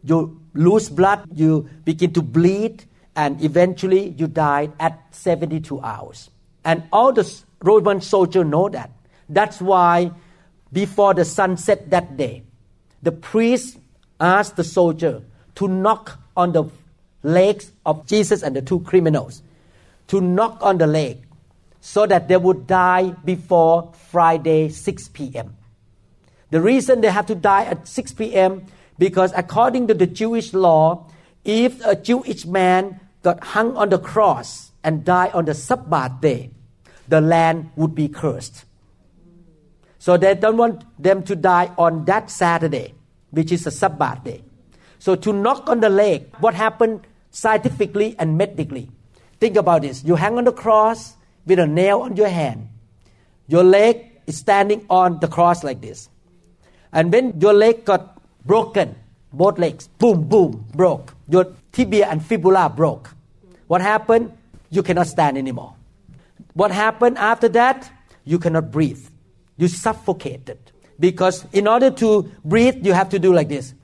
[0.05, 2.85] you lose blood, you begin to bleed,
[3.17, 6.31] and eventually you died at 72 hours.
[6.65, 7.31] And all the
[7.62, 8.91] Roman soldiers know that.
[9.29, 10.12] That's why
[10.73, 12.43] before the sun set that day,
[13.03, 13.79] the priest
[14.21, 15.23] asked the soldier
[15.57, 16.65] to knock on the
[17.23, 19.43] legs of Jesus and the two criminals,
[20.09, 21.19] to knock on the leg
[21.81, 25.57] so that they would die before Friday 6 p.m.
[26.51, 28.67] The reason they have to die at 6 p.m.
[28.99, 31.09] because according to the Jewish law,
[31.45, 36.51] if a Jewish man got hung on the cross and died on the Sabbath day,
[37.09, 38.65] the land would be cursed.
[39.99, 42.95] So they don't want them to die on that Saturday,
[43.31, 44.43] which is a Sabbath day.
[44.99, 48.88] So to knock on the leg, what happened scientifically and medically?
[49.40, 50.05] Think about this.
[50.05, 52.68] You hang on the cross with a nail on your hand.
[53.49, 56.09] Your leg is standing on the cross like this.
[56.92, 58.95] And when your leg got broken,
[59.33, 61.14] both legs, boom, boom, broke.
[61.29, 63.11] Your tibia and fibula broke.
[63.66, 64.33] What happened?
[64.71, 65.75] You cannot stand anymore.
[66.55, 67.90] What happened after that?
[68.25, 69.05] You cannot breathe.
[69.57, 70.59] You suffocated.
[71.01, 73.75] Because in order to breathe, you have to do like this.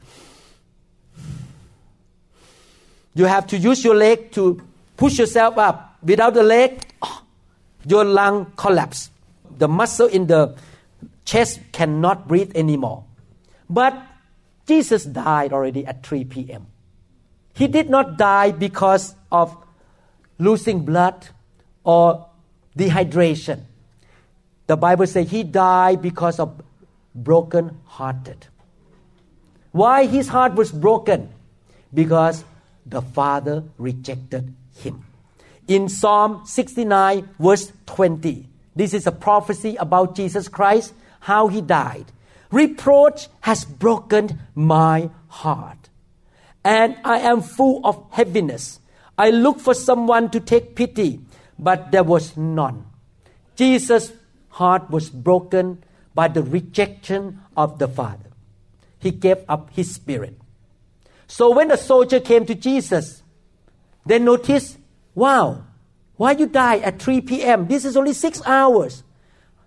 [3.19, 4.63] You have to use your leg to
[4.97, 5.99] push yourself up.
[6.05, 6.81] Without the leg,
[7.85, 9.11] your lung collapse.
[9.59, 10.55] The muscle in the
[11.25, 13.03] chest cannot breathe anymore.
[13.69, 14.01] But
[14.69, 16.69] Jesus died already at 3 p.m.
[17.55, 19.57] He did not die because of
[20.39, 21.27] losing blood
[21.83, 22.25] or
[22.79, 23.63] dehydration.
[24.69, 26.63] The Bible says he died because of
[27.17, 28.47] broken hearted.
[29.73, 31.31] Why his heart was broken?
[31.93, 32.45] Because
[32.91, 35.05] the Father rejected him.
[35.67, 42.07] In Psalm 69, verse 20, this is a prophecy about Jesus Christ, how he died.
[42.51, 45.91] Reproach has broken my heart,
[46.65, 48.81] and I am full of heaviness.
[49.19, 51.21] I looked for someone to take pity,
[51.59, 52.87] but there was none.
[53.57, 54.13] Jesus'
[54.51, 55.83] heart was broken
[56.15, 58.31] by the rejection of the Father.
[58.99, 60.38] He gave up his spirit.
[61.29, 63.23] So when the soldier came to Jesus,
[64.05, 64.79] they noticed,
[65.15, 65.63] wow,
[66.17, 67.69] why you die at 3 p.m.?
[67.69, 69.05] This is only six hours.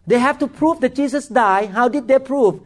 [0.08, 1.70] They have to prove that Jesus died.
[1.70, 2.60] How did they prove?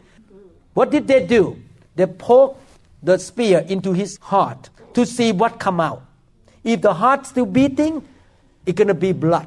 [0.74, 1.62] What did they do?
[1.94, 2.60] They poked
[3.02, 6.02] the spear into his heart to see what come out.
[6.64, 8.02] If the heart still beating,
[8.64, 9.46] it's gonna be blood.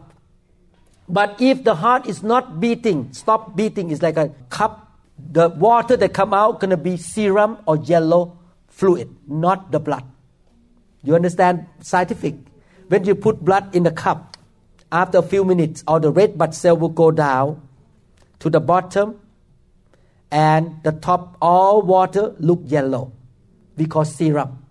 [1.10, 4.96] But if the heart is not beating, stop beating, it's like a cup.
[5.18, 8.39] The water that come out gonna be serum or yellow
[8.80, 10.06] fluid, not the blood.
[11.04, 12.36] You understand scientific?
[12.88, 14.38] When you put blood in the cup,
[14.92, 17.62] after a few minutes, all the red blood cell will go down
[18.40, 19.20] to the bottom,
[20.32, 23.12] and the top, all water look yellow
[23.76, 24.66] because serum.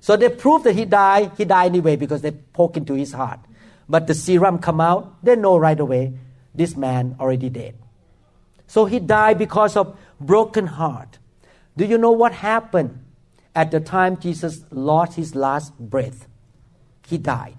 [0.00, 1.32] So they prove that he died.
[1.38, 3.40] He died anyway because they poke into his heart.
[3.88, 5.22] But the serum come out.
[5.22, 6.12] They know right away
[6.54, 7.74] this man already dead.
[8.66, 11.18] So he died because of broken heart.
[11.76, 13.03] Do you know what happened
[13.54, 16.26] at the time Jesus lost his last breath?
[17.06, 17.56] He died.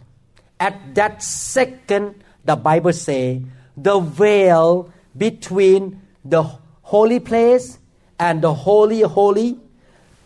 [0.59, 3.43] At that second, the Bible say
[3.75, 6.43] the veil between the
[6.81, 7.79] holy place
[8.19, 9.59] and the holy holy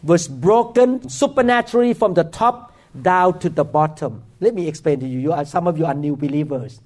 [0.03, 4.23] was broken supernaturally from the top down to the bottom.
[4.39, 5.19] Let me explain to you.
[5.19, 6.79] you are, some of you are new believers.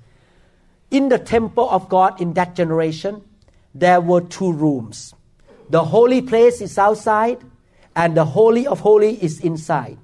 [0.90, 3.22] In the temple of God in that generation,
[3.74, 5.14] there were two rooms.
[5.70, 7.40] The holy place is outside,
[7.96, 9.98] and the holy of holy is inside.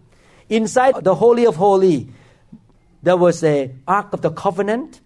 [0.49, 2.09] Inside the holy of holy,
[3.03, 5.01] there was a ark of the covenant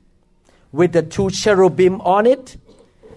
[0.72, 2.58] with the two cherubim on it,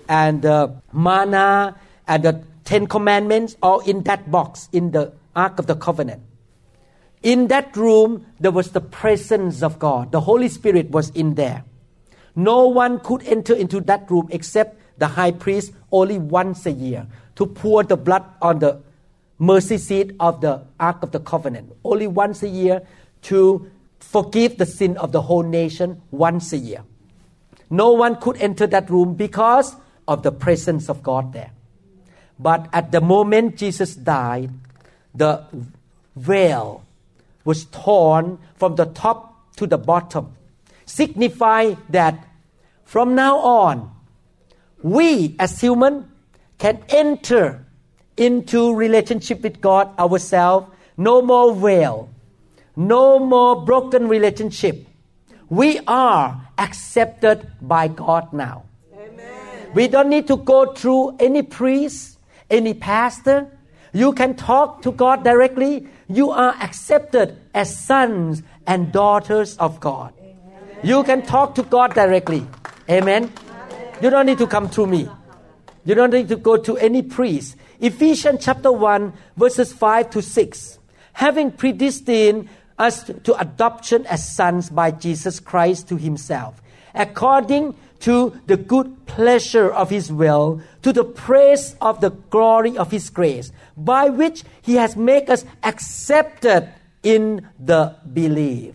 [0.08, 5.66] and the manna and the Ten Commandments all in that box in the ark of
[5.66, 6.22] the covenant.
[7.22, 10.12] In that room, there was the presence of God.
[10.12, 11.64] The Holy Spirit was in there.
[12.34, 17.06] No one could enter into that room except the high priest only once a year
[17.36, 18.80] to pour the blood on the
[19.38, 21.72] mercy seat of the Ark of the Covenant.
[21.84, 22.82] Only once a year
[23.22, 26.82] to forgive the sin of the whole nation once a year.
[27.68, 29.76] No one could enter that room because
[30.06, 31.50] of the presence of God there.
[32.38, 34.50] But at the moment Jesus died,
[35.14, 35.44] the
[36.14, 36.84] veil
[37.44, 40.36] was torn from the top to the bottom,
[40.84, 42.26] signifying that
[42.84, 43.90] from now on,
[44.82, 46.10] we as human
[46.58, 47.65] can enter
[48.16, 50.68] into relationship with God ourselves.
[50.96, 52.08] No more veil,
[52.74, 54.86] no more broken relationship.
[55.48, 58.64] We are accepted by God now.
[58.94, 59.70] Amen.
[59.74, 62.18] We don't need to go through any priest,
[62.50, 63.46] any pastor.
[63.92, 65.86] You can talk to God directly.
[66.08, 70.12] You are accepted as sons and daughters of God.
[70.18, 70.36] Amen.
[70.82, 72.46] You can talk to God directly.
[72.88, 73.32] Amen.
[74.00, 75.08] You don't need to come through me.
[75.84, 77.56] You don't need to go to any priest.
[77.80, 80.78] Ephesians chapter 1, verses 5 to 6.
[81.14, 82.48] Having predestined
[82.78, 86.60] us to adoption as sons by Jesus Christ to himself,
[86.94, 92.90] according to the good pleasure of his will, to the praise of the glory of
[92.90, 96.68] his grace, by which he has made us accepted
[97.02, 98.74] in the belief.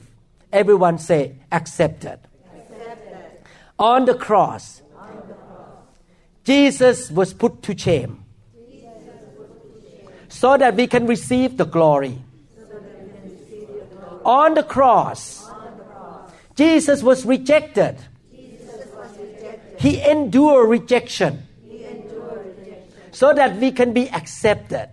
[0.52, 2.20] Everyone say, accepted.
[2.56, 3.32] accepted.
[3.78, 4.82] On the cross,
[6.44, 8.21] Jesus was put to shame
[10.32, 12.18] so that we can receive the glory.
[14.24, 15.52] On the cross,
[16.56, 17.98] Jesus was rejected.
[19.78, 21.44] He endured rejection
[23.12, 24.90] so that we can be accepted.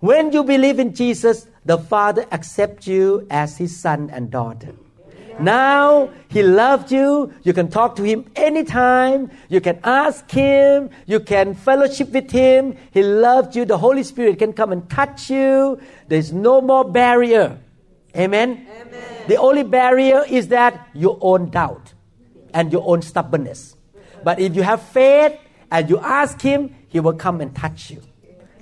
[0.00, 4.74] When you believe in Jesus, the Father accepts you as his son and daughter.
[5.40, 7.32] Now he loved you.
[7.42, 9.30] You can talk to him anytime.
[9.48, 10.90] You can ask him.
[11.06, 12.76] You can fellowship with him.
[12.90, 13.64] He loved you.
[13.64, 15.80] The Holy Spirit can come and touch you.
[16.08, 17.58] There's no more barrier.
[18.16, 18.66] Amen?
[18.80, 19.24] Amen.
[19.28, 21.92] The only barrier is that your own doubt
[22.54, 23.76] and your own stubbornness.
[24.24, 25.38] But if you have faith
[25.70, 28.02] and you ask him, he will come and touch you.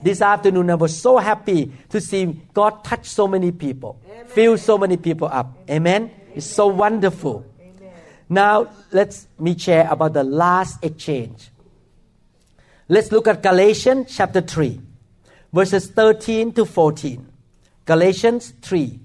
[0.02, 4.26] This afternoon, I was so happy to see God touch so many people, Amen.
[4.26, 5.56] fill so many people up.
[5.70, 6.10] Amen.
[6.34, 7.46] It's so wonderful.
[7.60, 7.92] Amen.
[8.28, 11.50] Now, let's me share about the last exchange.
[12.88, 14.80] Let's look at Galatians chapter 3,
[15.52, 17.26] verses 13 to 14.
[17.84, 18.98] Galatians 3,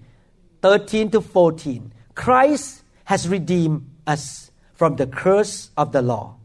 [0.61, 1.93] 13 to 14.
[2.15, 6.35] Christ has redeemed us from the curse of the law,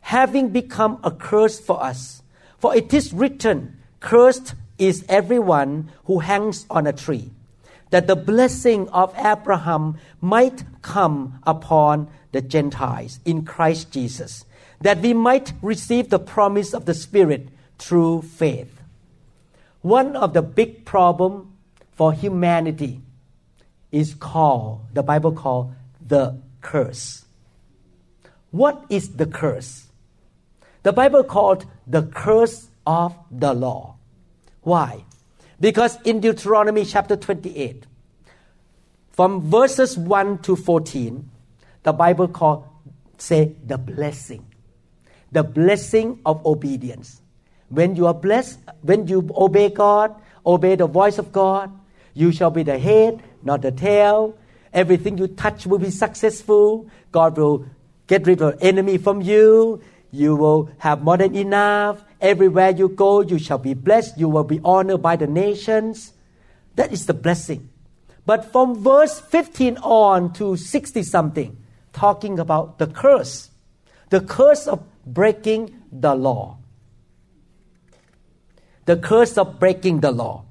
[0.00, 2.22] having become a curse for us.
[2.58, 7.33] For it is written, Cursed is everyone who hangs on a tree
[7.94, 14.44] that the blessing of Abraham might come upon the Gentiles in Christ Jesus,
[14.80, 17.46] that we might receive the promise of the Spirit
[17.78, 18.80] through faith.
[19.82, 21.52] One of the big problem
[21.92, 23.00] for humanity
[23.92, 25.72] is called, the Bible called
[26.04, 27.24] the curse.
[28.50, 29.86] What is the curse?
[30.82, 33.94] The Bible called the curse of the law.
[34.62, 35.04] Why?
[35.60, 37.86] Because in Deuteronomy chapter 28,
[39.12, 41.30] from verses 1 to 14,
[41.82, 42.72] the Bible call
[43.18, 44.44] say the blessing.
[45.32, 47.20] The blessing of obedience.
[47.68, 51.72] When you are blessed, when you obey God, obey the voice of God,
[52.14, 54.38] You shall be the head, not the tail.
[54.72, 56.88] Everything you touch will be successful.
[57.12, 57.66] God will
[58.06, 59.82] get rid of enemy from you.
[60.14, 62.04] You will have more than enough.
[62.20, 64.16] Everywhere you go, you shall be blessed.
[64.16, 66.12] You will be honored by the nations.
[66.76, 67.68] That is the blessing.
[68.24, 71.56] But from verse 15 on to 60 something,
[71.92, 73.50] talking about the curse,
[74.10, 76.58] the curse of breaking the law.
[78.84, 80.44] The curse of breaking the law.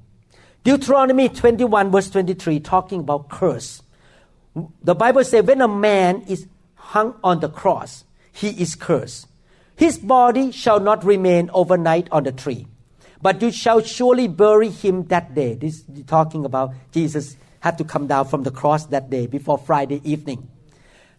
[0.66, 3.82] Deuteronomy 21, verse 23, talking about curse.
[4.84, 8.04] The Bible says, when a man is hung on the cross,
[8.34, 9.28] he is cursed.
[9.84, 12.68] His body shall not remain overnight on the tree,
[13.22, 15.56] but you shall surely bury him that day.
[15.56, 19.58] This is talking about Jesus had to come down from the cross that day before
[19.58, 20.48] Friday evening.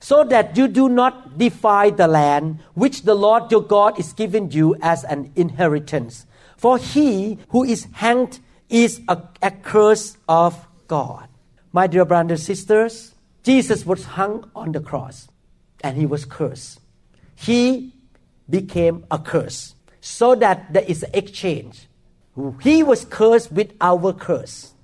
[0.01, 4.51] So that you do not defy the land which the Lord your God is giving
[4.51, 6.25] you as an inheritance.
[6.57, 8.41] For he who is hanged
[8.71, 11.29] is a, a curse of God.
[11.71, 15.29] My dear brothers and sisters, Jesus was hung on the cross
[15.83, 16.81] and he was cursed.
[17.35, 17.94] He
[18.49, 21.89] became a curse so that there is an exchange.
[22.61, 24.75] He was cursed with our curse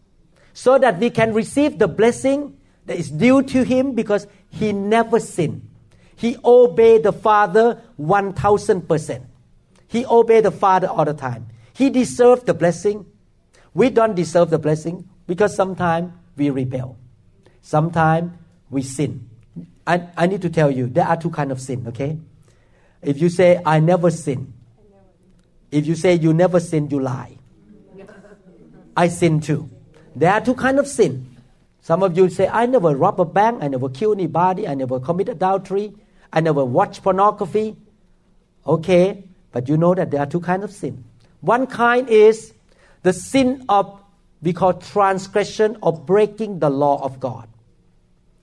[0.53, 2.57] so that we can receive the blessing
[2.87, 5.69] that is due to him because he never sinned.
[6.17, 9.27] He obeyed the Father 1000%.
[9.89, 11.49] He obeyed the Father all the time.
[11.73, 13.07] He deserved the blessing.
[13.75, 16.99] We don't deserve the blessing because sometimes we rebel.
[17.63, 18.33] Sometimes
[18.71, 19.29] we sin.
[19.87, 22.19] I, I need to tell you, there are two kinds of sin, okay?
[23.03, 24.53] If you say, I never sin,
[25.71, 27.37] if you say you never sin, you lie.
[28.97, 29.71] I sin too.
[30.15, 31.37] There are two kinds of sin.
[31.81, 35.01] Some of you say, I never rob a bank, I never kill anybody, I never
[35.01, 35.95] commit adultery,
[36.33, 37.77] I never watch pornography.
[38.67, 41.05] Okay, but you know that there are two kinds of sin.
[41.41, 42.53] One kind is
[43.03, 44.03] the sin of,
[44.43, 47.49] we call transgression or breaking the law of God,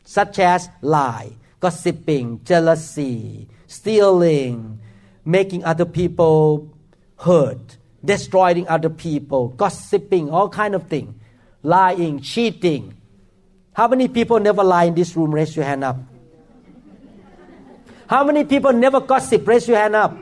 [0.04, 4.80] such as lie, gossiping, jealousy, stealing,
[5.26, 6.74] making other people
[7.20, 11.20] hurt, destroying other people, gossiping, all kind of thing,
[11.64, 12.96] lying, cheating.
[13.74, 15.34] How many people never lie in this room?
[15.34, 15.98] Raise your hand up.
[18.08, 19.46] How many people never gossip?
[19.48, 20.18] Raise your hand up.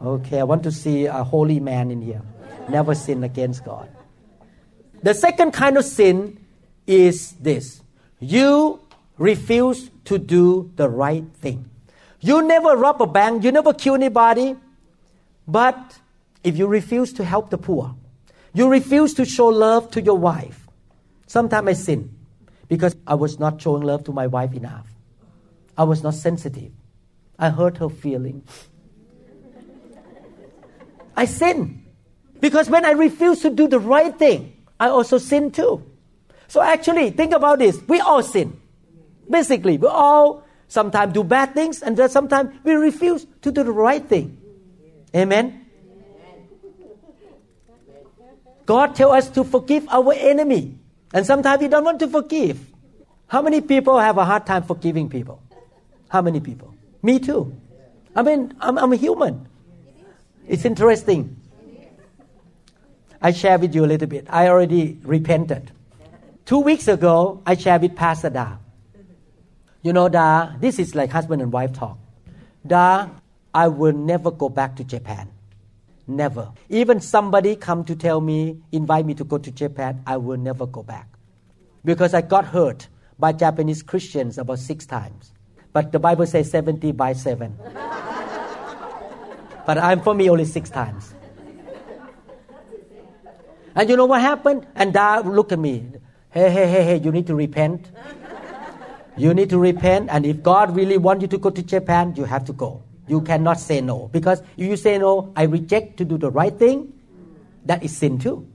[0.00, 2.22] Okay, I want to see a holy man in here.
[2.68, 3.88] Never sin against God.
[5.02, 6.38] The second kind of sin
[6.86, 7.80] is this
[8.20, 8.80] you
[9.18, 11.68] refuse to do the right thing.
[12.20, 14.56] You never rob a bank, you never kill anybody,
[15.46, 15.98] but
[16.44, 17.94] if you refuse to help the poor,
[18.54, 20.68] you refuse to show love to your wife.
[21.26, 22.14] Sometimes I sin
[22.68, 24.86] because I was not showing love to my wife enough.
[25.76, 26.70] I was not sensitive.
[27.38, 28.42] I hurt her feeling.
[31.16, 31.84] I sin
[32.40, 35.82] because when I refuse to do the right thing, I also sin too.
[36.48, 37.80] So actually, think about this.
[37.88, 38.61] We all sin.
[39.32, 44.04] Basically, we all sometimes do bad things and sometimes we refuse to do the right
[44.04, 44.36] thing.
[45.16, 45.64] Amen.
[48.66, 50.76] God tells us to forgive our enemy.
[51.14, 52.60] And sometimes we don't want to forgive.
[53.26, 55.42] How many people have a hard time forgiving people?
[56.08, 56.74] How many people?
[57.02, 57.56] Me too.
[58.14, 59.48] I mean, I'm, I'm a human.
[60.46, 61.36] It's interesting.
[63.20, 64.26] I share with you a little bit.
[64.28, 65.70] I already repented.
[66.44, 68.56] Two weeks ago, I shared with Pastor Da.
[69.82, 71.98] You know, Da, this is like husband and wife talk.
[72.64, 73.08] Da,
[73.52, 75.28] I will never go back to Japan.
[76.06, 76.52] Never.
[76.68, 80.66] Even somebody come to tell me, invite me to go to Japan, I will never
[80.66, 81.08] go back.
[81.84, 82.86] Because I got hurt
[83.18, 85.32] by Japanese Christians about six times.
[85.72, 87.56] But the Bible says 70 by 7.
[89.66, 91.14] but I'm for me only six times.
[93.74, 94.66] And you know what happened?
[94.74, 95.86] And Da looked at me.
[96.30, 97.90] Hey, hey, hey, hey, you need to repent.
[99.16, 102.24] You need to repent, and if God really wants you to go to Japan, you
[102.24, 102.82] have to go.
[103.08, 104.08] You cannot say no.
[104.08, 106.92] Because if you say no, I reject to do the right thing,
[107.66, 108.46] that is sin too.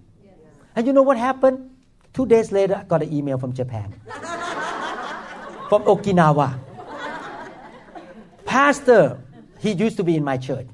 [0.76, 1.70] And you know what happened?
[2.14, 3.94] Two days later, I got an email from Japan.
[5.70, 6.60] from Okinawa.
[8.46, 9.22] Pastor,
[9.60, 10.68] he used to be in my church.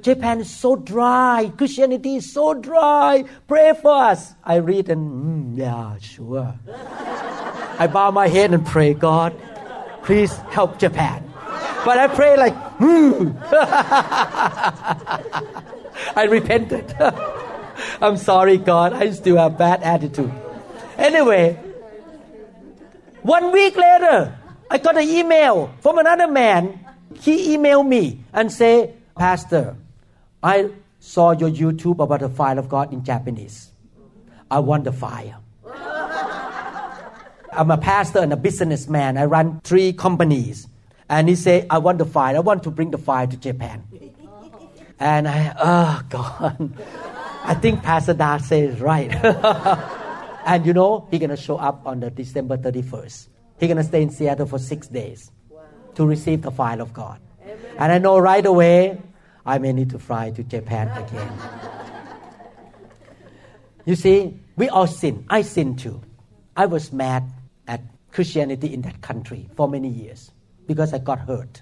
[0.00, 1.52] Japan is so dry.
[1.56, 3.24] Christianity is so dry.
[3.46, 4.34] Pray for us.
[4.42, 6.54] I read and, mm, yeah, sure.
[7.78, 9.34] I bow my head and pray, God,
[10.02, 11.22] please help Japan.
[11.84, 13.30] But I pray like, hmm.
[16.16, 16.94] I repented.
[18.00, 18.92] I'm sorry, God.
[18.92, 20.32] I still have bad attitude.
[20.96, 21.54] Anyway,
[23.22, 24.36] one week later,
[24.70, 26.80] I got an email from another man.
[27.20, 29.76] He emailed me and say, Pastor,
[30.42, 33.70] I saw your YouTube about the fire of God in Japanese.
[34.50, 35.38] I want the fire.
[37.56, 39.16] I'm a pastor and a businessman.
[39.16, 40.68] I run three companies.
[41.08, 42.36] And he said, I want the file.
[42.36, 43.84] I want to bring the fire to Japan.
[44.98, 46.72] And I, oh God,
[47.44, 49.14] I think Pastor Dark says right.
[50.46, 53.28] and you know, he's going to show up on the December 31st.
[53.60, 55.30] He's going to stay in Seattle for six days
[55.96, 57.20] to receive the file of God.
[57.78, 58.98] And I know right away,
[59.44, 61.32] I may need to fly to Japan again.
[63.84, 65.26] you see, we all sin.
[65.28, 66.00] I sin too.
[66.56, 67.30] I was mad
[68.16, 70.32] Christianity in that country for many years
[70.66, 71.60] because I got hurt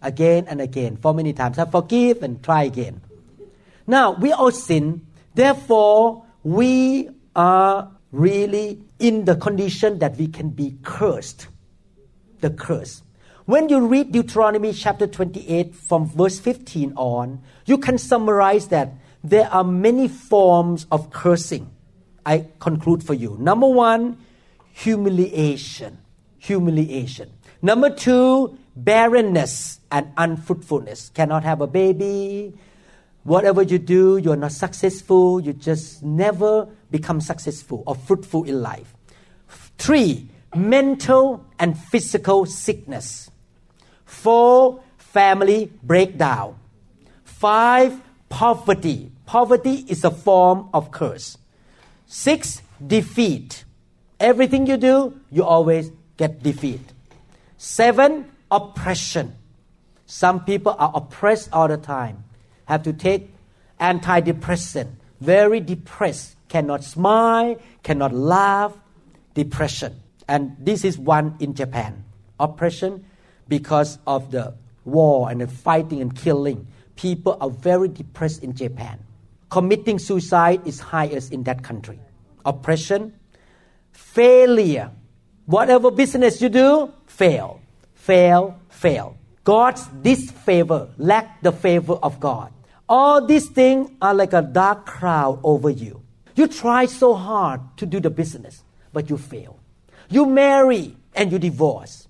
[0.00, 1.58] again and again for many times.
[1.58, 3.00] I forgive and try again.
[3.84, 5.04] Now, we all sin,
[5.34, 11.48] therefore, we are really in the condition that we can be cursed.
[12.42, 13.02] The curse.
[13.46, 18.92] When you read Deuteronomy chapter 28 from verse 15 on, you can summarize that
[19.24, 21.72] there are many forms of cursing.
[22.24, 23.36] I conclude for you.
[23.40, 24.18] Number one,
[24.72, 25.98] humiliation.
[26.38, 27.30] Humiliation.
[27.62, 31.10] Number two, barrenness and unfruitfulness.
[31.10, 32.54] Cannot have a baby.
[33.24, 35.40] Whatever you do, you're not successful.
[35.40, 38.94] You just never become successful or fruitful in life.
[39.78, 43.30] Three, mental and physical sickness.
[44.04, 46.58] Four, family breakdown.
[47.24, 49.12] Five, poverty.
[49.26, 51.38] Poverty is a form of curse.
[52.06, 53.64] Six, defeat.
[54.22, 56.80] Everything you do, you always get defeat.
[57.58, 59.34] Seven, oppression.
[60.06, 62.22] Some people are oppressed all the time,
[62.66, 63.34] have to take
[63.80, 68.72] antidepressant, very depressed, cannot smile, cannot laugh,
[69.34, 70.00] depression.
[70.28, 72.04] And this is one in Japan.
[72.38, 73.04] Oppression
[73.48, 74.54] because of the
[74.84, 76.68] war and the fighting and killing.
[76.94, 79.00] People are very depressed in Japan.
[79.50, 81.98] Committing suicide is highest in that country.
[82.44, 83.14] Oppression,
[83.92, 84.90] failure.
[85.46, 87.60] Whatever business you do, fail,
[87.94, 89.16] fail, fail.
[89.44, 92.52] God's disfavor, lack the favor of God.
[92.88, 96.02] All these things are like a dark cloud over you.
[96.34, 98.62] You try so hard to do the business,
[98.92, 99.58] but you fail.
[100.08, 102.08] You marry and you divorce.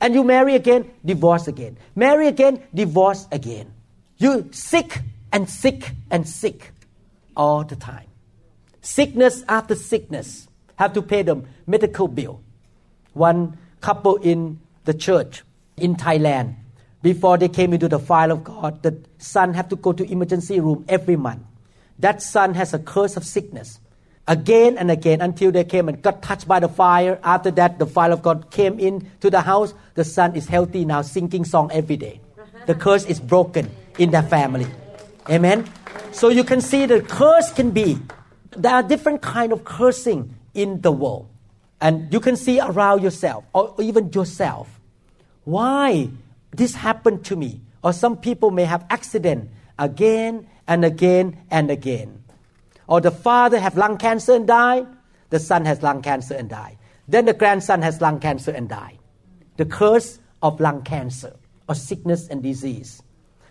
[0.00, 1.78] And you marry again, divorce again.
[1.94, 3.72] Marry again, divorce again.
[4.18, 5.00] You sick
[5.32, 6.72] and sick and sick
[7.36, 8.06] all the time.
[8.80, 10.46] Sickness after sickness.
[10.76, 12.40] Have to pay the medical bill.
[13.12, 15.42] One couple in the church
[15.76, 16.56] in Thailand,
[17.02, 20.58] before they came into the file of God, the son had to go to emergency
[20.58, 21.42] room every month.
[21.98, 23.78] That son has a curse of sickness.
[24.26, 27.20] Again and again until they came and got touched by the fire.
[27.22, 29.74] After that, the fire of God came in to the house.
[29.94, 32.20] The son is healthy now, singing song every day.
[32.66, 34.66] The curse is broken in that family.
[35.28, 35.68] Amen.
[36.12, 37.98] So you can see the curse can be.
[38.56, 41.28] There are different kind of cursing in the world,
[41.80, 44.80] and you can see around yourself or even yourself.
[45.44, 46.08] Why
[46.52, 47.60] this happened to me?
[47.82, 52.24] Or some people may have accident again and again and again.
[52.86, 54.86] Or the father have lung cancer and died,
[55.30, 56.78] the son has lung cancer and died.
[57.08, 58.98] Then the grandson has lung cancer and died.
[59.56, 61.34] The curse of lung cancer
[61.68, 63.02] or sickness and disease.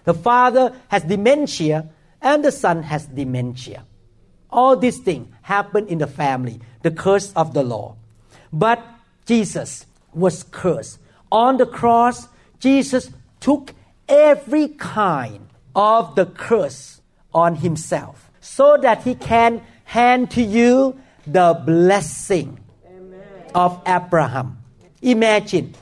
[0.05, 1.89] The father has dementia
[2.21, 3.85] and the son has dementia.
[4.53, 7.95] All these things happen in the family, the curse of the law.
[8.53, 8.85] But
[9.25, 10.99] Jesus was cursed.
[11.31, 12.27] On the cross,
[12.59, 13.73] Jesus took
[14.07, 17.01] every kind of the curse
[17.33, 23.23] on himself so that he can hand to you the blessing Amen.
[23.55, 24.59] of Abraham.
[25.01, 25.73] Imagine,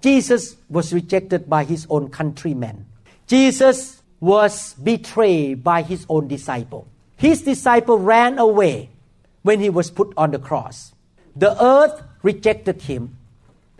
[0.00, 2.86] Jesus was rejected by his own countrymen.
[3.26, 6.88] Jesus was betrayed by his own disciple.
[7.16, 8.90] His disciple ran away
[9.42, 10.92] when he was put on the cross.
[11.34, 13.16] The earth rejected him,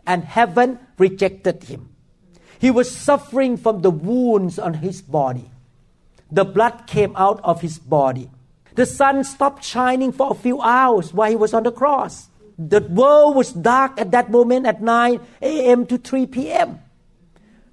[0.07, 1.91] and heaven rejected him.
[2.59, 5.51] He was suffering from the wounds on his body.
[6.31, 8.31] The blood came out of his body.
[8.75, 12.29] The sun stopped shining for a few hours while he was on the cross.
[12.59, 15.87] The world was dark at that moment at 9 a.m.
[15.87, 16.81] to 3 p.m.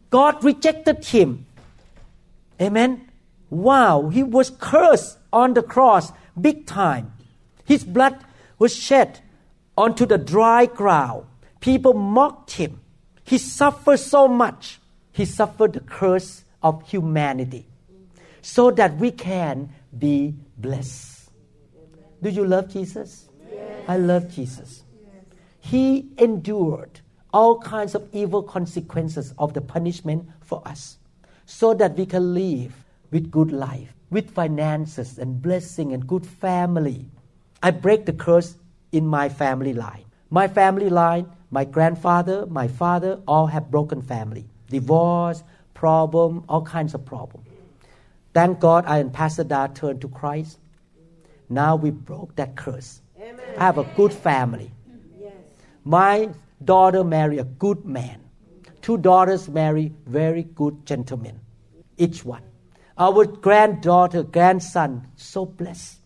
[0.09, 1.45] God rejected him.
[2.61, 3.09] Amen.
[3.49, 7.11] Wow, he was cursed on the cross big time.
[7.65, 8.23] His blood
[8.59, 9.19] was shed
[9.77, 11.25] onto the dry ground.
[11.59, 12.79] People mocked him.
[13.23, 14.79] He suffered so much.
[15.11, 17.67] He suffered the curse of humanity
[18.41, 21.29] so that we can be blessed.
[22.21, 23.27] Do you love Jesus?
[23.51, 23.83] Yes.
[23.87, 24.83] I love Jesus.
[25.01, 25.11] Yes.
[25.59, 27.01] He endured
[27.33, 30.97] all kinds of evil consequences of the punishment for us
[31.45, 32.73] so that we can live
[33.11, 37.09] with good life, with finances and blessing and good family.
[37.61, 38.55] I break the curse
[38.91, 40.05] in my family line.
[40.29, 44.45] My family line, my grandfather, my father, all have broken family.
[44.69, 45.43] Divorce,
[45.73, 47.43] problem, all kinds of problem.
[48.33, 50.59] Thank God I and Pastor Da turned to Christ.
[51.49, 53.01] Now we broke that curse.
[53.19, 53.39] Amen.
[53.57, 54.71] I have a good family.
[55.19, 55.33] Yes.
[55.83, 56.29] My
[56.63, 58.19] daughter marry a good man.
[58.81, 61.39] Two daughters marry very good gentlemen,
[61.97, 62.41] each one.
[62.97, 65.97] Our granddaughter, grandson, so blessed.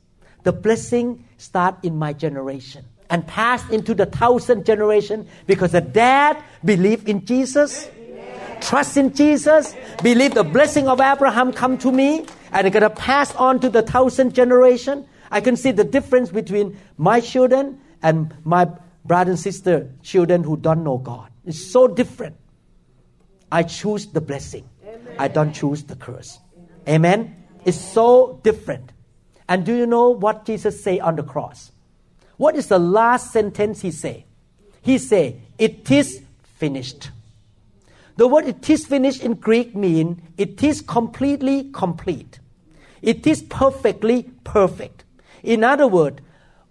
[0.44, 6.42] The blessing start in my generation and pass into the thousand generation because the dad
[6.64, 7.90] believe in Jesus,
[8.62, 13.36] trust in Jesus, believe the blessing of Abraham come to me, and it's gonna pass
[13.36, 15.06] on to the thousand generation.
[15.32, 18.70] I can see the difference between my children and my
[19.06, 21.30] brother and sister children who don't know God.
[21.46, 22.36] It's so different.
[23.52, 24.68] I choose the blessing.
[24.86, 25.16] Amen.
[25.18, 26.40] I don't choose the curse.
[26.88, 27.36] Amen.
[27.66, 28.92] It's so different.
[29.50, 31.72] And do you know what Jesus say on the cross?
[32.38, 34.26] What is the last sentence he say?
[34.82, 37.12] He say, "It is finished."
[38.16, 42.40] The word "it is finished" in Greek mean it is completely complete.
[43.02, 45.04] It is perfectly perfect.
[45.44, 46.20] In other words,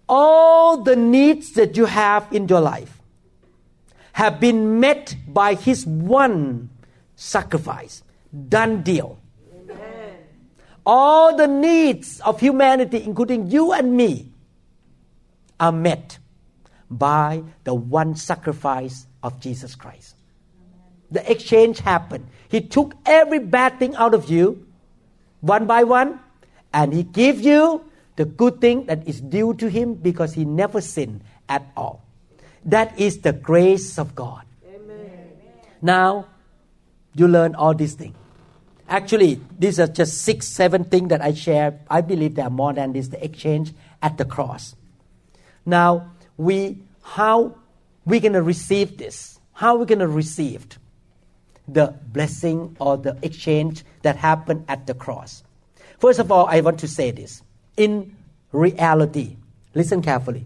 [0.09, 3.01] all the needs that you have in your life
[4.13, 6.69] have been met by His one
[7.15, 8.03] sacrifice.
[8.49, 9.19] Done deal.
[10.87, 14.31] All the needs of humanity, including you and me,
[15.59, 16.17] are met
[16.89, 20.15] by the one sacrifice of Jesus Christ.
[21.11, 22.27] The exchange happened.
[22.47, 24.65] He took every bad thing out of you,
[25.41, 26.21] one by one,
[26.71, 27.83] and He gave you
[28.17, 32.03] the good thing that is due to him because he never sinned at all.
[32.65, 34.43] That is the grace of God.
[34.67, 35.31] Amen.
[35.81, 36.27] Now,
[37.15, 38.17] you learn all these things.
[38.87, 41.79] Actually, these are just six, seven things that I share.
[41.89, 43.09] I believe there are more than this.
[43.09, 44.75] The exchange at the cross.
[45.65, 47.55] Now, we how
[48.05, 49.39] we're gonna receive this?
[49.53, 50.65] How we gonna receive
[51.67, 55.43] the blessing or the exchange that happened at the cross?
[55.99, 57.41] First of all, I want to say this
[57.75, 58.15] in
[58.51, 59.35] reality.
[59.73, 60.45] Listen carefully.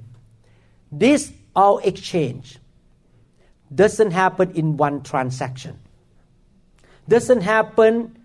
[0.92, 2.58] This all exchange
[3.74, 5.80] doesn't happen in one transaction.
[7.08, 8.18] Doesn't happen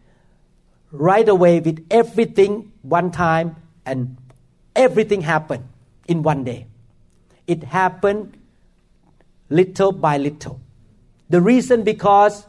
[0.99, 4.17] right away with everything one time and
[4.75, 5.69] everything happened
[6.09, 6.67] in one day.
[7.47, 8.37] It happened
[9.49, 10.61] little by little.
[11.29, 12.47] The reason because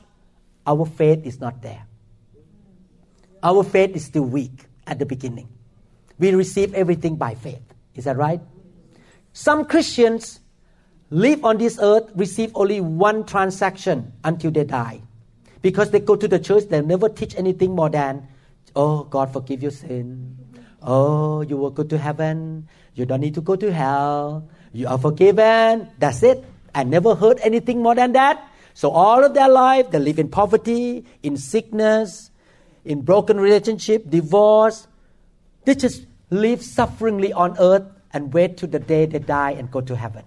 [0.66, 1.84] our faith is not there.
[3.44, 5.48] Our faith is still weak at the beginning.
[6.20, 7.62] We receive everything by faith.
[7.96, 8.42] Is that right?
[9.34, 10.40] Some Christians
[11.10, 15.02] live on this earth, receive only one transaction until they die.
[15.62, 18.28] Because they go to the church, they never teach anything more than,
[18.78, 20.38] oh, God forgive your sin.
[20.82, 22.70] Oh, you will go to heaven.
[22.94, 24.48] You don't need to go to hell.
[24.72, 25.90] You are forgiven.
[25.98, 26.46] That's it.
[26.76, 28.38] I never heard anything more than that.
[28.74, 32.30] So all of their life, they live in poverty, in sickness,
[32.86, 34.88] in broken relationship, divorce,
[35.66, 39.82] they just live sufferingly on earth and wait to the day they die and go
[39.82, 40.24] to heaven.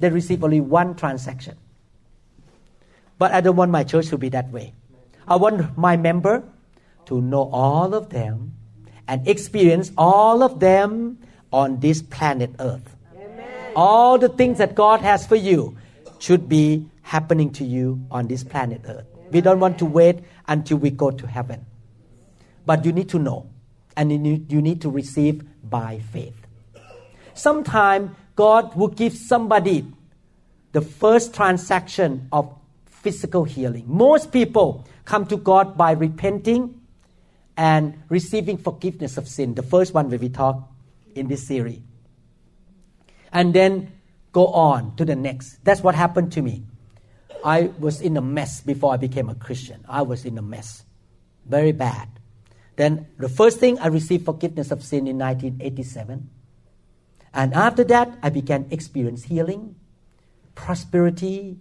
[0.00, 1.56] They receive only one transaction.
[3.18, 4.74] But I don't want my church to be that way.
[5.26, 6.42] I want my member
[7.06, 8.54] to know all of them
[9.08, 11.18] and experience all of them
[11.52, 12.96] on this planet earth.
[13.14, 13.72] Amen.
[13.76, 15.76] All the things that God has for you
[16.18, 19.06] should be happening to you on this planet earth.
[19.30, 21.66] We don't want to wait until we go to heaven.
[22.64, 23.50] But you need to know
[23.96, 24.12] and
[24.50, 26.46] you need to receive by faith.
[27.34, 29.86] Sometimes God will give somebody
[30.72, 32.54] the first transaction of
[32.86, 33.84] physical healing.
[33.86, 36.80] Most people come to God by repenting
[37.56, 39.54] and receiving forgiveness of sin.
[39.54, 40.70] The first one where we talk
[41.14, 41.80] in this series.
[43.32, 43.92] And then
[44.32, 45.64] go on to the next.
[45.64, 46.64] That's what happened to me.
[47.44, 49.84] I was in a mess before I became a Christian.
[49.88, 50.84] I was in a mess.
[51.46, 52.08] Very bad.
[52.76, 56.30] Then the first thing I received forgiveness of sin in 1987.
[57.34, 59.76] And after that, I began experience healing,
[60.54, 61.58] prosperity,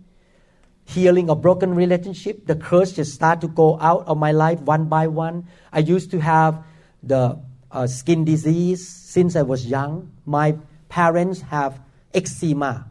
[0.86, 2.48] healing a broken relationship.
[2.48, 5.48] The curse just started to go out of my life one by one.
[5.72, 6.64] I used to have
[7.04, 7.40] the
[7.72, 10.12] uh, skin disease since I was young.
[10.26, 10.58] My
[10.90, 11.80] parents have
[12.14, 12.88] eczema,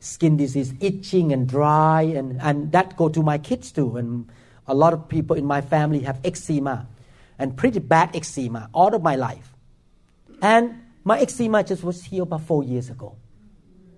[0.00, 3.96] skin disease, itching and dry, and, and that go to my kids too.
[3.96, 4.28] And
[4.66, 6.86] a lot of people in my family have eczema
[7.38, 9.52] and pretty bad eczema all of my life.
[10.40, 13.16] And my eczema just was healed about four years ago.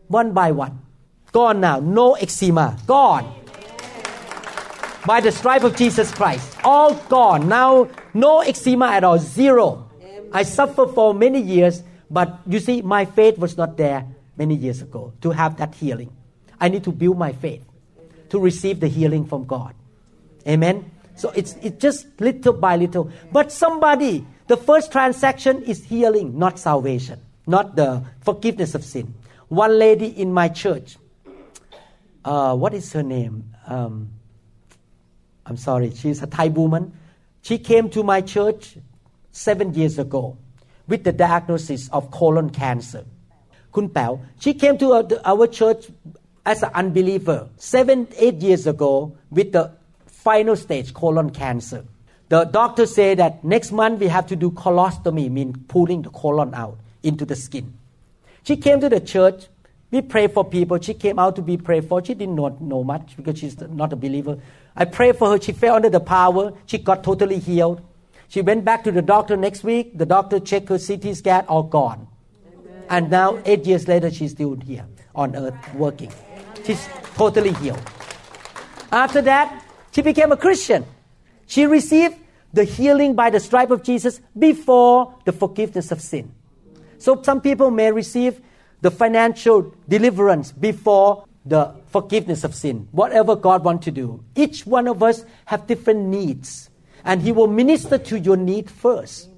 [0.09, 0.81] One by one.
[1.35, 1.81] Gone now.
[1.81, 2.79] No eczema.
[2.87, 3.35] Gone.
[5.05, 6.57] By the stripe of Jesus Christ.
[6.63, 7.49] All gone.
[7.49, 9.19] Now, no eczema at all.
[9.19, 9.91] Zero.
[10.33, 14.07] I suffered for many years, but you see, my faith was not there
[14.37, 16.13] many years ago to have that healing.
[16.61, 17.65] I need to build my faith
[18.31, 19.75] to receive the healing from God.
[20.47, 20.89] Amen.
[21.17, 23.11] So it's, it's just little by little.
[23.33, 29.15] But somebody, the first transaction is healing, not salvation, not the forgiveness of sin.
[29.49, 30.97] One lady in my church,
[32.25, 33.55] uh, what is her name?
[33.67, 34.11] Um,
[35.47, 36.93] I'm sorry, she's a Thai woman.
[37.43, 38.77] She came to my church
[39.31, 40.39] seven years ago
[40.87, 43.05] with the diagnosis of colon cancer.
[43.73, 45.87] Kun Pao, she came to our, our church
[46.47, 49.73] as an unbeliever seven, eight years ago with the
[50.07, 51.85] final stage colon cancer.
[52.29, 56.55] The doctor said that next month we have to do colostomy, mean pulling the colon
[56.55, 57.75] out into the skin.
[58.45, 59.49] She came to the church.
[59.95, 60.81] We pray for people.
[60.81, 62.05] She came out to be prayed for.
[62.05, 64.39] She did not know much because she's not a believer.
[64.75, 65.41] I prayed for her.
[65.41, 66.53] She fell under the power.
[66.67, 67.81] She got totally healed.
[68.27, 69.97] She went back to the doctor next week.
[69.97, 72.09] The doctor checked her CT scan, all gone.
[72.45, 72.85] Amen.
[72.91, 74.85] And now, eight years later, she's still here
[75.15, 76.11] on earth working.
[76.65, 77.81] She's totally healed.
[78.91, 80.85] After that, she became a Christian.
[81.47, 82.17] She received
[82.53, 86.35] the healing by the stripe of Jesus before the forgiveness of sin.
[86.99, 88.41] So some people may receive
[88.85, 92.87] the financial deliverance before the forgiveness of sin.
[92.93, 94.23] Whatever God wants to do.
[94.37, 96.69] Each one of us have different needs.
[97.03, 99.31] And He will minister to your need first.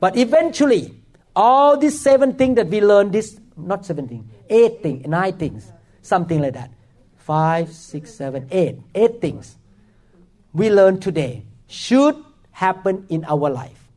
[0.00, 1.00] But eventually,
[1.36, 5.70] all these seven things that we learned, this not seven things, eight things, nine things,
[6.02, 6.72] something like that.
[7.18, 8.78] Five, six, seven, eight.
[8.96, 9.56] Eight things
[10.52, 12.16] we learn today should
[12.50, 13.88] happen in our life.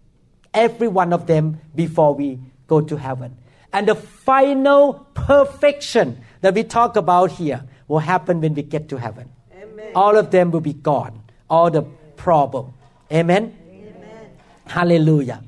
[0.54, 3.36] Every one of them before we go to heaven.
[3.72, 8.98] And the final perfection that we talk about here will happen when we get to
[8.98, 9.30] heaven.
[9.54, 9.92] Amen.
[9.96, 11.22] All of them will be gone.
[11.50, 11.84] All the
[12.16, 12.74] problem.
[13.12, 13.58] Amen?
[13.70, 14.30] Amen.
[14.66, 15.44] Hallelujah.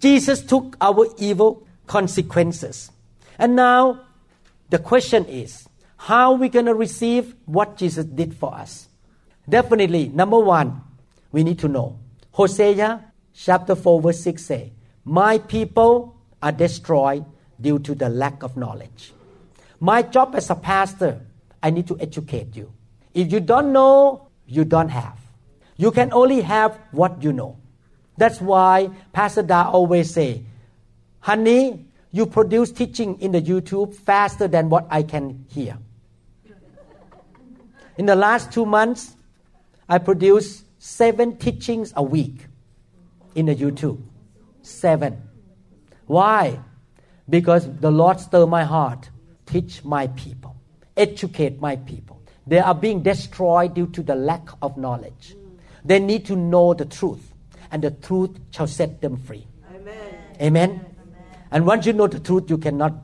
[0.00, 2.90] Jesus took our evil consequences.
[3.38, 4.00] And now
[4.70, 8.88] the question is, how are we going to receive what Jesus did for us?
[9.48, 10.82] Definitely, number one,
[11.32, 11.98] we need to know.
[12.32, 13.04] Hosea
[13.34, 14.72] chapter 4, verse 6 say,
[15.04, 17.24] My people are destroyed
[17.60, 19.12] due to the lack of knowledge.
[19.80, 21.20] My job as a pastor,
[21.62, 22.72] I need to educate you.
[23.12, 25.18] If you don't know, you don't have.
[25.76, 27.58] You can only have what you know.
[28.16, 30.42] That's why Pastor Da always say,
[31.20, 35.78] honey, you produce teaching in the YouTube faster than what I can hear.
[37.96, 39.16] In the last two months,
[39.88, 42.46] I produce seven teachings a week
[43.34, 44.00] in the YouTube.
[44.62, 45.20] Seven.
[46.06, 46.60] Why?
[47.28, 49.10] Because the Lord stir my heart.
[49.46, 50.56] Teach my people.
[50.96, 52.22] Educate my people.
[52.46, 55.36] They are being destroyed due to the lack of knowledge.
[55.84, 57.32] They need to know the truth,
[57.70, 59.46] and the truth shall set them free.
[59.74, 60.14] Amen.
[60.40, 60.86] Amen.
[61.50, 62.94] And once you know the truth, you cannot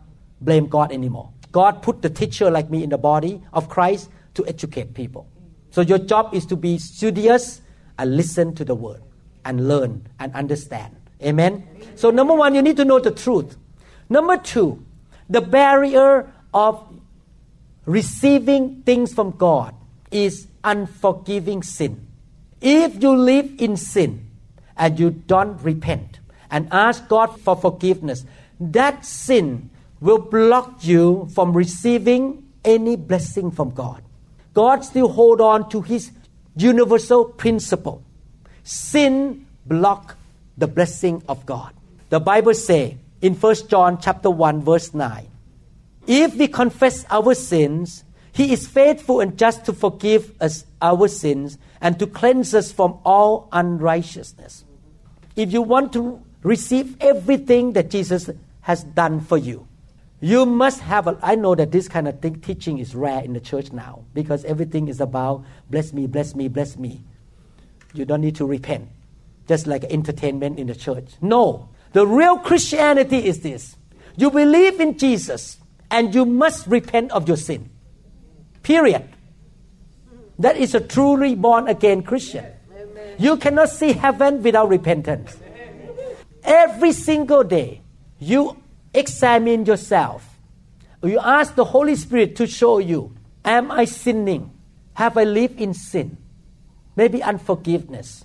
[0.41, 1.31] blame God anymore.
[1.53, 5.29] God put the teacher like me in the body of Christ to educate people.
[5.71, 7.61] So your job is to be studious
[7.99, 9.03] and listen to the word
[9.45, 10.97] and learn and understand.
[11.23, 11.67] Amen?
[11.97, 13.57] So, number one, you need to know the truth.
[14.11, 14.85] Number two,
[15.31, 16.85] the barrier of
[17.87, 19.75] receiving things from God
[20.11, 22.07] is unforgiving sin.
[22.61, 24.27] If you live in sin
[24.77, 26.19] and you don't repent
[26.51, 28.25] and ask God for forgiveness,
[28.59, 34.03] that sin will block you from receiving any blessing from God.
[34.53, 36.11] God still hold on to his
[36.57, 38.03] universal principle.
[38.65, 40.17] Sin block
[40.59, 41.73] the blessing of God.
[42.09, 45.27] The Bible say in 1 John chapter 1 verse 9,
[46.07, 51.59] if we confess our sins, he is faithful and just to forgive us our sins
[51.81, 54.65] and to cleanse us from all unrighteousness.
[55.37, 58.31] If you want to receive everything that Jesus
[58.63, 59.67] has done for you,
[60.21, 63.33] you must have, a, I know that this kind of thing, teaching is rare in
[63.33, 67.01] the church now because everything is about bless me, bless me, bless me.
[67.95, 68.89] You don't need to repent,
[69.49, 71.07] just like entertainment in the church.
[71.21, 73.77] No, the real Christianity is this
[74.17, 75.59] you believe in Jesus
[75.91, 77.71] and you must repent of your sin.
[78.63, 79.09] Period.
[80.39, 82.47] That is a truly born again Christian.
[83.19, 85.37] You cannot see heaven without repentance.
[86.43, 87.83] Every single day,
[88.19, 88.57] you
[88.95, 90.27] examine yourself.
[91.03, 93.15] You ask the Holy Spirit to show you
[93.45, 94.53] Am I sinning?
[94.95, 96.19] Have I lived in sin?
[96.95, 98.25] Maybe unforgiveness.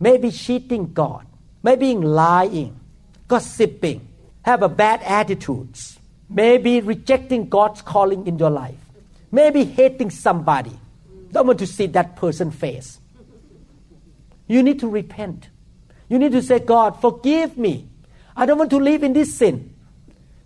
[0.00, 1.26] Maybe cheating God.
[1.62, 2.77] Maybe lying,
[3.28, 4.08] gossiping,
[4.42, 5.98] have a bad attitudes.
[6.28, 8.80] Maybe rejecting God's calling in your life.
[9.30, 10.78] Maybe hating somebody.
[11.32, 12.98] Don't want to see that person's face.
[14.46, 15.48] You need to repent.
[16.08, 17.88] You need to say, God, forgive me.
[18.34, 19.74] I don't want to live in this sin.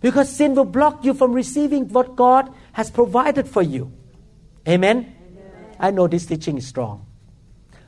[0.01, 3.91] Because sin will block you from receiving what God has provided for you.
[4.67, 5.15] Amen?
[5.79, 7.05] I know this teaching is strong,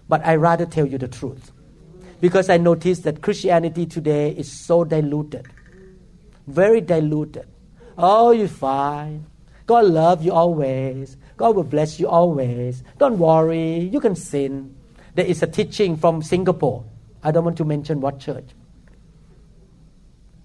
[0.08, 1.52] but I rather tell you the truth
[2.26, 5.46] because I notice that Christianity today is so diluted,
[6.48, 7.48] very diluted.
[8.00, 9.28] Oh, you're fine.
[9.68, 11.18] God love you always.
[11.38, 12.82] God will bless you always.
[12.98, 13.78] Don't worry.
[13.78, 14.76] You can sin.
[15.14, 16.84] There is a teaching from Singapore.
[17.22, 18.48] I don't want to mention what church.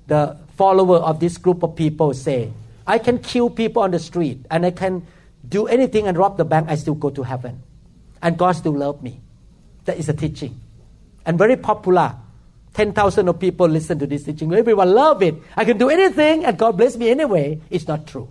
[0.07, 2.53] The follower of this group of people say,
[2.87, 5.07] I can kill people on the street and I can
[5.49, 7.63] do anything and rob the bank, I still go to heaven.
[8.21, 9.23] And God still love me.
[9.87, 10.61] That is a teaching.
[11.27, 12.17] And very popular.
[12.75, 14.53] 10,000 of people listen to this teaching.
[14.55, 15.35] Everyone love it.
[15.57, 17.61] I can do anything and God bless me anyway.
[17.69, 18.29] It's not true.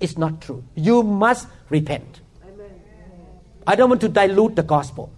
[0.00, 0.62] It's not true.
[0.74, 2.20] You must repent.
[3.66, 5.10] I don't want to dilute the gospel.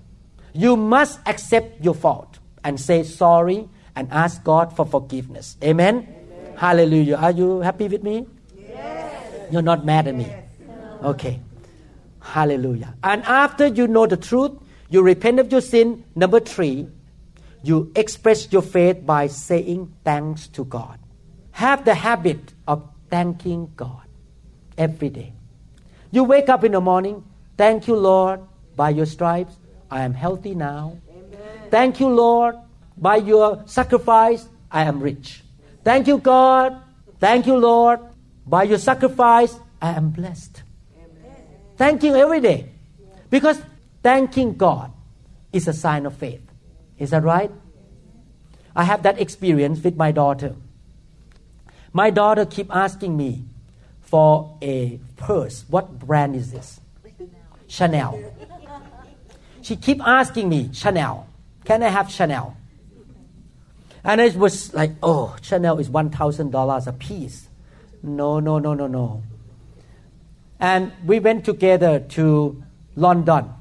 [0.53, 5.57] You must accept your fault and say sorry and ask God for forgiveness.
[5.63, 6.07] Amen?
[6.07, 6.57] Amen.
[6.57, 7.17] Hallelujah.
[7.17, 8.27] Are you happy with me?
[8.57, 9.51] Yes.
[9.51, 10.33] You're not mad at me?
[11.03, 11.41] Okay.
[12.21, 12.95] Hallelujah.
[13.03, 14.53] And after you know the truth,
[14.89, 16.05] you repent of your sin.
[16.14, 16.89] Number three,
[17.62, 20.99] you express your faith by saying thanks to God.
[21.53, 24.07] Have the habit of thanking God
[24.78, 25.32] every day.
[26.11, 27.24] You wake up in the morning,
[27.57, 28.41] thank you, Lord,
[28.76, 29.57] by your stripes,
[29.91, 30.99] I am healthy now.
[31.11, 31.70] Amen.
[31.70, 32.57] Thank you, Lord,
[32.97, 35.43] by your sacrifice, I am rich.
[35.84, 36.82] Thank you, God.
[37.18, 38.01] Thank you, Lord.
[38.47, 40.62] By your sacrifice, I am blessed.
[40.97, 41.37] Amen.
[41.76, 42.70] Thank you every day.
[43.30, 43.61] Because
[44.07, 44.93] thanking God
[45.53, 46.41] is a sign of faith.
[46.97, 47.51] Is that right?
[48.77, 50.55] I have that experience with my daughter.
[51.93, 53.47] My daughter keep asking me
[54.03, 55.65] for a purse.
[55.69, 56.81] What brand is this?
[57.67, 58.33] Chanel.
[59.61, 61.27] She keep asking me, Chanel.
[61.65, 62.57] Can I have Chanel?
[64.05, 67.49] And it was like, oh, Chanel is $1,000 a piece.
[68.05, 69.25] No, no, no, no, no.
[70.61, 72.63] And we went together to
[72.95, 73.53] London.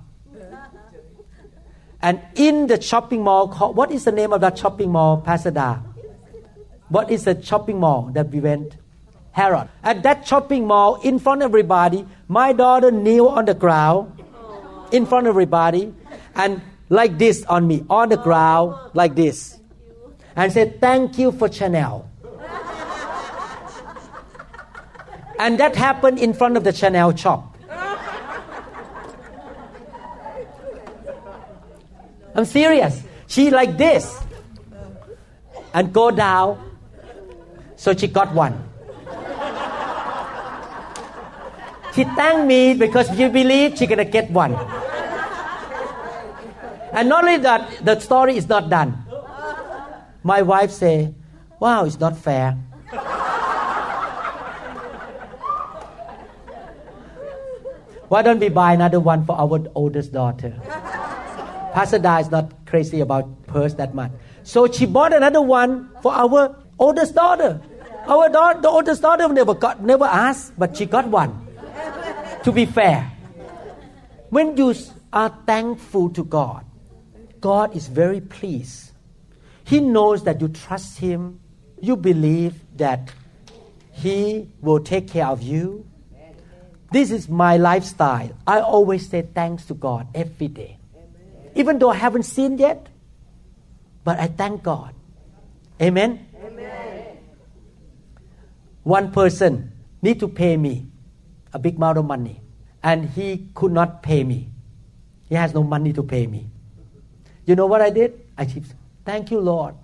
[2.05, 5.79] And in the shopping mall, what is the name of that shopping mall, Pastor Da?
[6.89, 8.77] What is the shopping mall that we went?
[9.31, 9.71] Harrods.
[9.83, 14.21] At that shopping mall, in front of everybody, my daughter kneel on the ground,
[14.91, 15.93] in front of everybody,
[16.35, 19.57] and like this on me, on the ground, like this
[20.35, 22.09] and said, Thank you for Chanel.
[25.39, 27.54] and that happened in front of the Chanel shop.
[32.35, 33.01] I'm serious.
[33.27, 34.19] She like this
[35.73, 36.61] and go down.
[37.77, 38.61] So she got one.
[41.95, 44.53] She thanked me because she believe she gonna get one.
[46.91, 49.03] And not only that, the story is not done.
[50.23, 51.13] My wife say,
[51.59, 52.57] "Wow, it's not fair."
[58.07, 60.53] Why don't we buy another one for our oldest daughter?
[61.75, 64.11] Pastor Da is not crazy about purse that much.
[64.43, 67.59] So she bought another one for our oldest daughter.
[68.07, 71.35] Our daughter, the oldest daughter never got, never asked, but she got one.
[72.43, 73.11] to be fair,
[74.29, 74.73] when you
[75.11, 76.63] are thankful to God,
[77.41, 78.85] God is very pleased
[79.65, 81.39] he knows that you trust Him,
[81.81, 83.11] you believe that
[83.91, 85.85] He will take care of you.
[86.91, 88.29] This is my lifestyle.
[88.45, 90.77] I always say thanks to God every day.
[91.55, 92.87] Even though I haven't seen yet,
[94.03, 94.93] but I thank God.
[95.81, 96.27] Amen?
[96.43, 97.17] Amen.
[98.83, 100.87] One person need to pay me
[101.53, 102.41] a big amount of money
[102.83, 104.51] and he could not pay me.
[105.27, 106.51] He has no money to pay me.
[107.45, 108.21] You know what I did?
[108.37, 108.63] I keep
[109.05, 109.75] Thank you, Lord.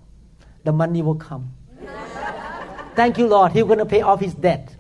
[0.64, 1.54] The money will come.
[2.96, 3.52] Thank you, Lord.
[3.54, 4.76] He's going to pay off his debt.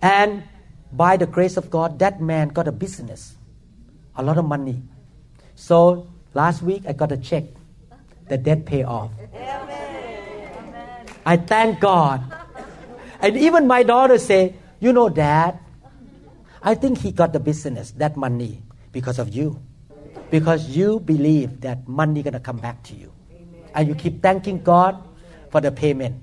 [0.00, 0.42] And
[0.92, 3.36] by the grace of God, that man got a business,
[4.16, 4.82] a lot of money.
[5.58, 7.44] So last week I got a check.
[8.28, 9.10] The debt pay off.
[9.34, 11.06] Amen.
[11.26, 12.22] I thank God.
[13.20, 15.58] And even my daughter say, you know, Dad,
[16.62, 19.60] I think he got the business, that money, because of you
[20.30, 23.70] because you believe that money gonna come back to you, Amen.
[23.74, 25.02] and you keep thanking God
[25.50, 26.22] for the payment.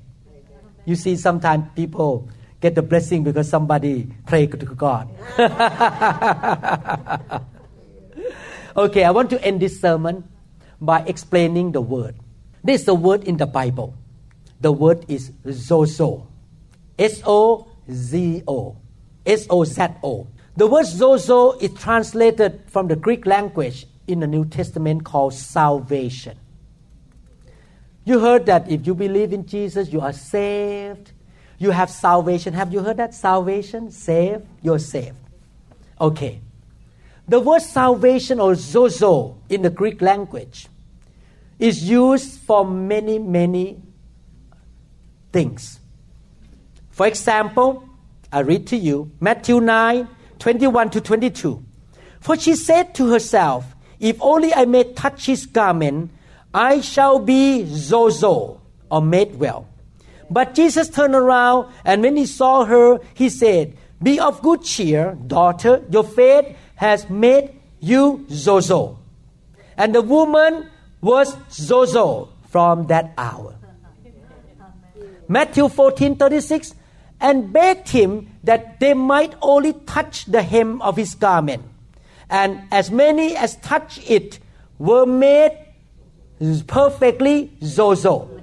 [0.85, 2.29] You see, sometimes people
[2.61, 5.09] get the blessing because somebody pray to God.
[8.75, 10.27] okay, I want to end this sermon
[10.81, 12.15] by explaining the word.
[12.63, 13.95] This is the word in the Bible.
[14.61, 16.27] The word is sozo.
[16.97, 18.77] S O Z O.
[19.25, 20.27] S O Z O.
[20.57, 26.37] The word sozo is translated from the Greek language in the New Testament called salvation.
[28.05, 31.11] You heard that if you believe in Jesus, you are saved.
[31.57, 32.53] You have salvation.
[32.53, 33.13] Have you heard that?
[33.13, 35.17] Salvation, saved, you're saved.
[35.99, 36.41] Okay.
[37.27, 40.67] The word salvation or sozo in the Greek language
[41.57, 43.81] is used for many, many
[45.31, 45.79] things.
[46.91, 47.83] For example,
[48.31, 50.07] I read to you Matthew 9
[50.37, 51.63] 21 to 22.
[52.19, 53.65] For she said to herself,
[53.99, 56.11] If only I may touch his garment,
[56.53, 58.59] I shall be sozo
[58.91, 59.67] or made well.
[60.29, 65.17] But Jesus turned around, and when he saw her, he said, Be of good cheer,
[65.27, 68.97] daughter, your faith has made you sozo.
[69.77, 70.69] And the woman
[71.01, 73.55] was sozo from that hour.
[75.27, 76.75] Matthew 14 36,
[77.19, 81.63] and begged him that they might only touch the hem of his garment.
[82.29, 84.39] And as many as touched it
[84.77, 85.57] were made
[86.67, 88.34] perfectly sozo.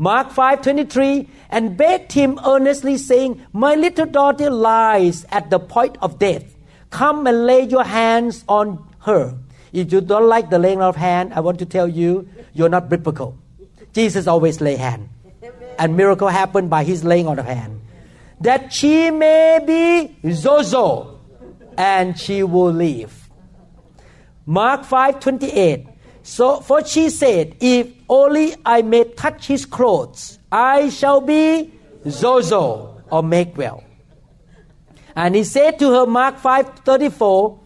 [0.00, 6.18] Mark 5:23 and begged him earnestly saying, "My little daughter lies at the point of
[6.18, 6.56] death.
[6.88, 9.34] Come and lay your hands on her."
[9.74, 12.88] If you don't like the laying of hand, I want to tell you, you're not
[12.88, 13.34] biblical.
[13.92, 15.10] Jesus always lay hand.
[15.78, 17.84] And miracle happened by his laying on of hand.
[18.40, 21.20] That she may be sozo
[21.76, 23.28] and she will live.
[24.46, 25.89] Mark 5:28
[26.30, 31.72] so, for she said, If only I may touch his clothes, I shall be
[32.06, 33.82] sozo or make well.
[35.16, 37.58] And he said to her, Mark 5:34,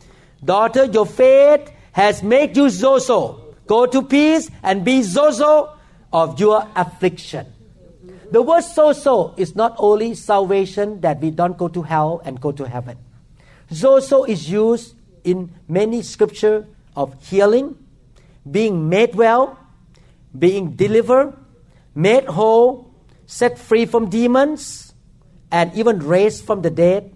[0.42, 3.54] Daughter, your faith has made you sozo.
[3.66, 5.76] Go to peace and be sozo
[6.10, 7.44] of your affliction.
[8.32, 12.50] The word sozo is not only salvation that we don't go to hell and go
[12.50, 12.96] to heaven.
[13.70, 17.76] Sozo is used in many scripture of healing,
[18.50, 19.58] being made well,
[20.36, 21.34] being delivered,
[21.94, 22.90] made whole,
[23.26, 24.94] set free from demons,
[25.50, 27.14] and even raised from the dead,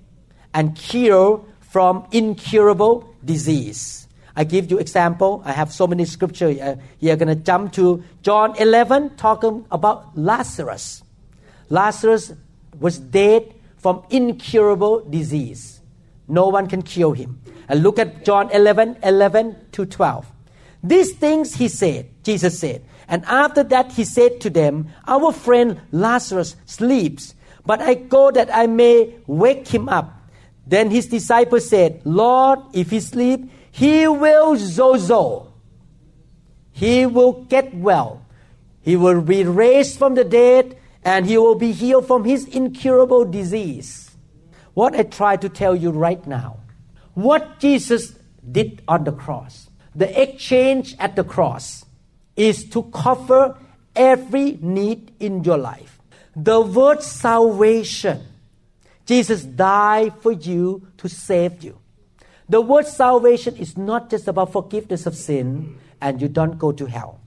[0.55, 4.09] and cured from incurable disease.
[4.35, 5.43] I give you example.
[5.45, 6.47] I have so many scripture.
[6.49, 11.03] Uh, you're gonna jump to John 11, talking about Lazarus.
[11.69, 12.33] Lazarus
[12.79, 15.81] was dead from incurable disease.
[16.29, 17.41] No one can cure him.
[17.69, 20.27] And look at John 11, 11 to 12.
[20.83, 22.85] These things he said, Jesus said.
[23.09, 28.55] And after that he said to them, Our friend Lazarus sleeps, but I go that
[28.55, 30.15] I may wake him up.
[30.67, 35.51] Then his disciples said, Lord, if he sleep, he will sozo.
[36.73, 38.25] He will get well.
[38.83, 43.25] He will be raised from the dead and he will be healed from his incurable
[43.25, 44.11] disease.
[44.75, 46.61] What I try to tell you right now,
[47.15, 48.15] what Jesus
[48.51, 49.68] did on the cross
[49.99, 51.85] the exchange at the cross
[52.37, 53.59] is to cover
[53.97, 55.99] every need in your life.
[56.37, 58.23] The word salvation,
[59.07, 61.81] Jesus died for you to save you.
[62.49, 66.87] The word salvation is not just about forgiveness of sin and you don't go to
[66.87, 67.21] hell.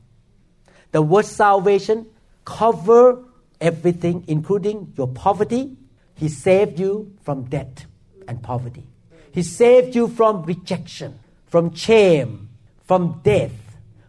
[0.93, 2.05] The word salvation
[2.45, 3.21] cover
[3.59, 5.75] everything including your poverty.
[6.15, 7.85] He saved you from debt
[8.29, 8.87] and poverty.
[9.33, 12.47] He saved you from rejection, from shame,
[12.91, 13.53] from death,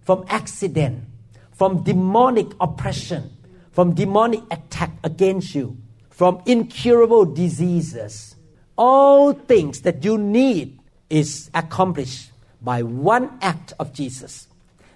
[0.03, 1.05] from accident,
[1.53, 3.31] from demonic oppression,
[3.71, 5.77] from demonic attack against you,
[6.11, 8.35] from incurable diseases.
[8.77, 14.49] All things that you need is accomplished by one act of Jesus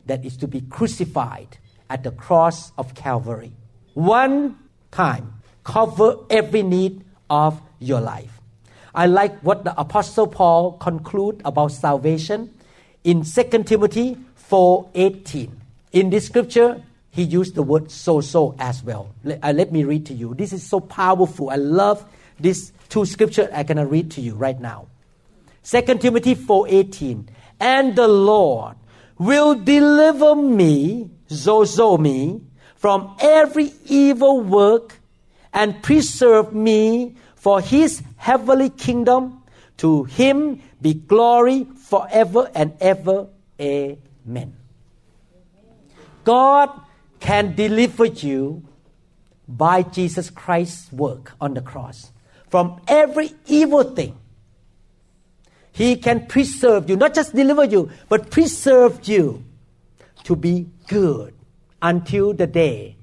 [0.07, 1.57] that is to be crucified
[1.89, 3.53] at the cross of Calvary.
[3.95, 4.59] One
[4.91, 5.33] time,
[5.63, 8.41] cover every need of your life.
[8.93, 12.51] I like what the Apostle Paul conclude about salvation
[13.07, 14.19] in 2 Timothy
[14.51, 15.49] 4:18.
[15.93, 19.09] In this scripture, he used the word sozo as well.
[19.25, 20.35] Let, uh, let me read to you.
[20.35, 21.49] This is so powerful.
[21.49, 22.05] I love
[22.39, 24.89] these two scriptures I'm going to read to you right now.
[25.63, 27.29] 2 Timothy 4:18.
[27.61, 28.75] And the Lord
[29.19, 32.43] will deliver me, sozo me,
[32.75, 35.01] from every evil work
[35.55, 39.43] and preserve me for his heavenly kingdom.
[39.79, 43.29] To him be glory forever and ever.
[43.61, 44.57] Amen.
[46.25, 46.71] God
[47.21, 48.63] can deliver you
[49.49, 52.13] by Jesus Christ's work on the cross
[52.49, 54.19] from every evil thing.
[55.73, 59.45] He can preserve you, not just deliver you, but preserve you
[60.25, 61.35] to be good
[61.83, 62.97] until the day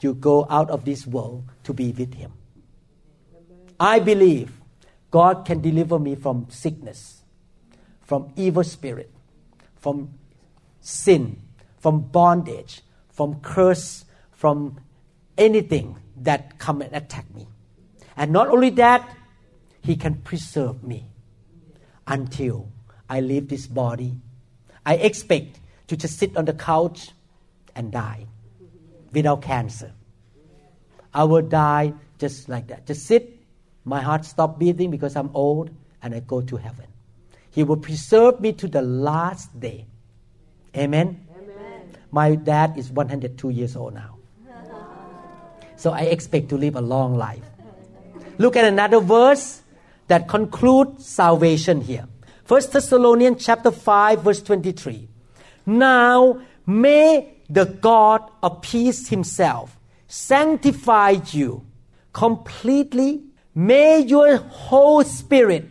[0.00, 2.32] you go out of this world to be with Him.
[3.80, 4.52] I believe
[5.14, 7.22] God can deliver me from sickness,
[8.02, 9.12] from evil spirit,
[9.76, 10.12] from
[10.80, 11.40] sin,
[11.78, 14.80] from bondage, from curse, from
[15.38, 17.46] anything that come and attack me.
[18.16, 19.08] And not only that,
[19.82, 21.06] He can preserve me
[22.08, 22.72] until
[23.08, 24.16] I leave this body.
[24.84, 27.10] I expect to just sit on the couch
[27.76, 28.26] and die
[29.12, 29.92] without cancer.
[31.14, 32.84] I will die just like that.
[32.84, 33.33] Just sit,
[33.84, 35.70] my heart stop beating because I'm old,
[36.02, 36.86] and I go to heaven.
[37.50, 39.86] He will preserve me to the last day.
[40.76, 41.26] Amen.
[41.36, 41.96] Amen.
[42.10, 44.18] My dad is 102 years old now.
[45.76, 47.44] So I expect to live a long life.
[48.38, 49.62] Look at another verse
[50.08, 52.06] that concludes salvation here.
[52.46, 55.08] 1 Thessalonians chapter 5 verse 23.
[55.66, 59.78] Now may the God of peace himself
[60.08, 61.64] sanctify you
[62.12, 63.22] completely.
[63.54, 65.68] May your whole spirit,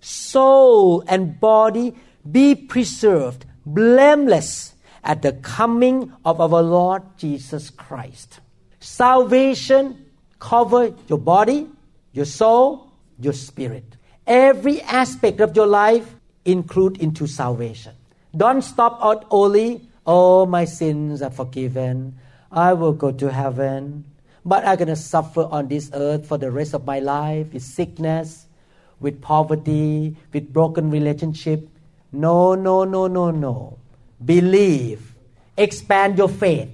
[0.00, 1.94] soul, and body
[2.30, 8.40] be preserved blameless at the coming of our Lord Jesus Christ.
[8.80, 10.04] Salvation
[10.38, 11.66] cover your body,
[12.12, 13.84] your soul, your spirit.
[14.26, 17.94] Every aspect of your life include into salvation.
[18.36, 22.18] Don't stop out only, oh my sins are forgiven.
[22.50, 24.04] I will go to heaven.
[24.44, 28.46] But I'm gonna suffer on this earth for the rest of my life with sickness,
[29.00, 31.68] with poverty, with broken relationship.
[32.12, 33.78] No, no, no, no, no.
[34.24, 35.14] Believe.
[35.56, 36.68] Expand your faith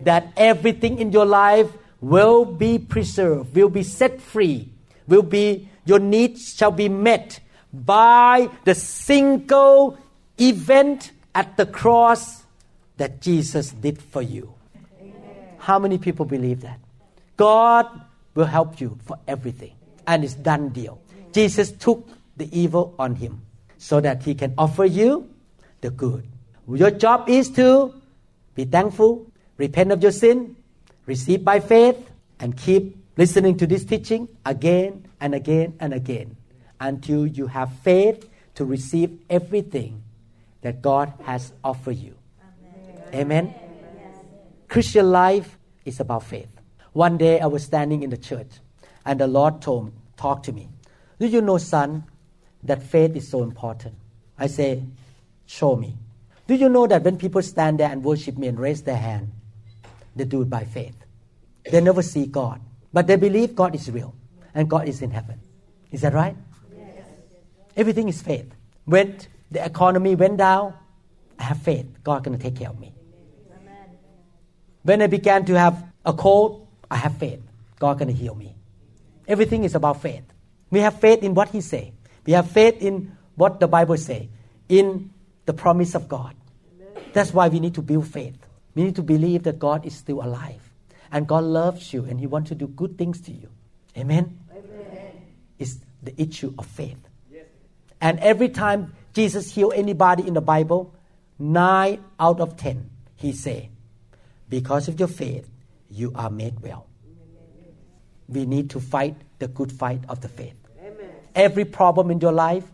[0.00, 1.68] that everything in your life
[2.00, 4.70] will be preserved, will be set free,
[5.06, 7.40] will be your needs shall be met
[7.72, 9.98] by the single
[10.38, 12.44] event at the cross
[12.96, 14.54] that Jesus did for you.
[15.00, 15.14] Amen.
[15.58, 16.80] How many people believe that?
[17.40, 17.88] God
[18.34, 19.72] will help you for everything,
[20.06, 21.00] and it's done deal.
[21.32, 22.06] Jesus took
[22.36, 23.40] the evil on him
[23.78, 25.24] so that he can offer you
[25.80, 26.28] the good.
[26.68, 27.94] Your job is to
[28.54, 29.24] be thankful,
[29.56, 30.54] repent of your sin,
[31.06, 31.96] receive by faith,
[32.38, 36.36] and keep listening to this teaching again and again and again
[36.78, 40.02] until you have faith to receive everything
[40.60, 42.14] that God has offered you.
[43.14, 43.48] Amen.
[43.48, 43.54] Amen.
[44.68, 45.56] Christian life
[45.86, 46.59] is about faith.
[46.92, 48.48] One day I was standing in the church
[49.04, 50.68] and the Lord told talked to me.
[51.18, 52.04] Do you know, son,
[52.62, 53.94] that faith is so important?
[54.38, 54.82] I say,
[55.46, 55.96] show me.
[56.46, 59.30] Do you know that when people stand there and worship me and raise their hand,
[60.16, 60.96] they do it by faith.
[61.70, 62.60] They never see God,
[62.92, 64.14] but they believe God is real
[64.54, 65.40] and God is in heaven.
[65.92, 66.36] Is that right?
[66.76, 67.04] Yes.
[67.76, 68.52] Everything is faith.
[68.84, 69.18] When
[69.50, 70.74] the economy went down,
[71.38, 71.86] I have faith.
[72.02, 72.92] God going to take care of me.
[73.52, 73.98] Amen.
[74.82, 76.59] When I began to have a cold,
[76.90, 77.40] I have faith.
[77.78, 78.54] God going to heal me.
[79.28, 80.24] Everything is about faith.
[80.70, 81.92] We have faith in what He say.
[82.26, 84.28] We have faith in what the Bible say,
[84.68, 85.10] in
[85.46, 86.34] the promise of God.
[86.80, 87.04] Amen.
[87.12, 88.36] That's why we need to build faith.
[88.74, 90.60] We need to believe that God is still alive,
[91.10, 93.48] and God loves you, and He wants to do good things to you.
[93.96, 94.38] Amen.
[94.50, 95.12] Amen.
[95.58, 96.98] It's the issue of faith.
[97.32, 97.46] Yes.
[98.00, 100.94] And every time Jesus healed anybody in the Bible,
[101.38, 103.70] nine out of ten, he say,
[104.48, 105.48] because of your faith,
[105.90, 106.86] you are made well.
[108.28, 110.54] We need to fight the good fight of the faith.
[110.80, 111.10] Amen.
[111.34, 112.64] Every problem in your life,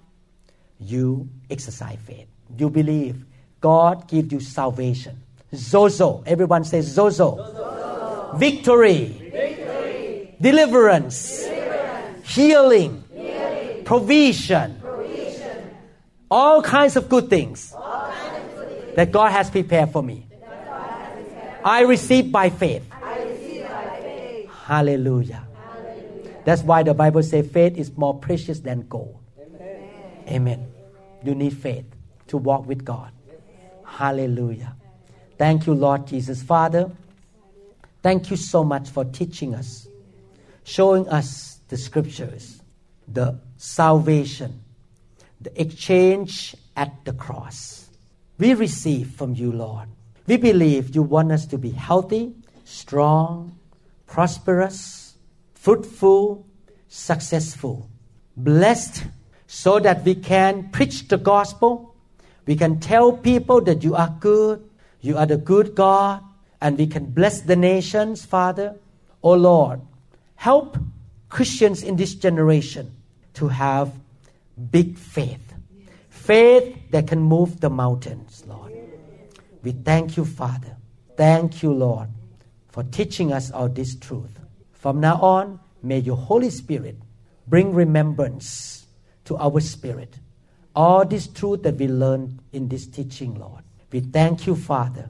[0.78, 2.28] you exercise faith.
[2.58, 3.24] You believe
[3.60, 5.22] God gives you salvation.
[5.52, 6.22] Sozo.
[6.26, 7.38] Everyone says Sozo.
[7.38, 8.38] Sozo.
[8.38, 9.30] Victory.
[9.32, 10.36] Victory.
[10.40, 11.44] Deliverance.
[11.44, 12.34] Deliverance.
[12.34, 13.04] Healing.
[13.12, 13.84] Healing.
[13.84, 14.82] Provision
[16.30, 18.96] all kinds of good things, good things.
[18.96, 20.26] that God has prepared for me.
[21.64, 22.84] I receive by faith.
[24.68, 24.96] Receive by faith.
[24.96, 25.48] Hallelujah.
[25.54, 26.42] Hallelujah.
[26.44, 29.18] That's why the Bible says faith is more precious than gold.
[29.38, 30.24] Amen.
[30.28, 30.66] Amen.
[31.24, 31.86] You need faith
[32.28, 33.12] to walk with God.
[33.84, 34.74] Hallelujah.
[35.38, 36.42] Thank you, Lord Jesus.
[36.42, 36.90] Father,
[38.02, 39.88] thank you so much for teaching us,
[40.64, 42.60] showing us the scriptures,
[43.08, 44.62] the salvation
[45.40, 47.88] the exchange at the cross.
[48.38, 49.88] We receive from you, Lord.
[50.26, 52.34] We believe you want us to be healthy,
[52.64, 53.55] strong,
[54.16, 55.18] prosperous,
[55.52, 56.46] fruitful,
[56.88, 57.86] successful,
[58.34, 59.04] blessed,
[59.46, 61.94] so that we can preach the gospel.
[62.46, 64.66] We can tell people that you are good,
[65.02, 66.22] you are the good God,
[66.62, 68.76] and we can bless the nations, Father.
[69.22, 69.82] Oh Lord,
[70.36, 70.78] help
[71.28, 72.96] Christians in this generation
[73.34, 73.92] to have
[74.70, 75.52] big faith.
[76.08, 78.72] Faith that can move the mountains, Lord.
[79.62, 80.74] We thank you, Father.
[81.18, 82.08] Thank you, Lord,
[82.76, 84.38] for teaching us all this truth.
[84.72, 86.98] From now on, may your Holy Spirit
[87.46, 88.86] bring remembrance
[89.24, 90.18] to our spirit.
[90.74, 93.62] All this truth that we learned in this teaching, Lord.
[93.90, 95.08] We thank you, Father,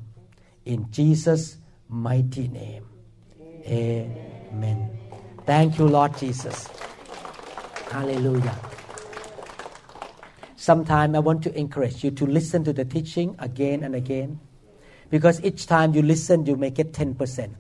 [0.65, 1.57] in Jesus'
[1.89, 2.87] mighty name.
[3.67, 4.89] Amen.
[5.45, 6.69] Thank you, Lord Jesus.
[7.91, 8.57] Hallelujah.
[10.55, 14.39] Sometime I want to encourage you to listen to the teaching again and again
[15.11, 17.51] because each time you listen, you may get 10%.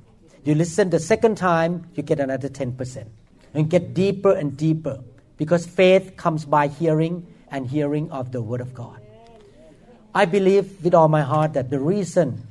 [0.44, 3.06] You listen the second time, you get another 10%.
[3.54, 5.02] And get deeper and deeper
[5.36, 9.00] because faith comes by hearing and hearing of the Word of God.
[10.14, 12.46] I believe with all my heart that the reason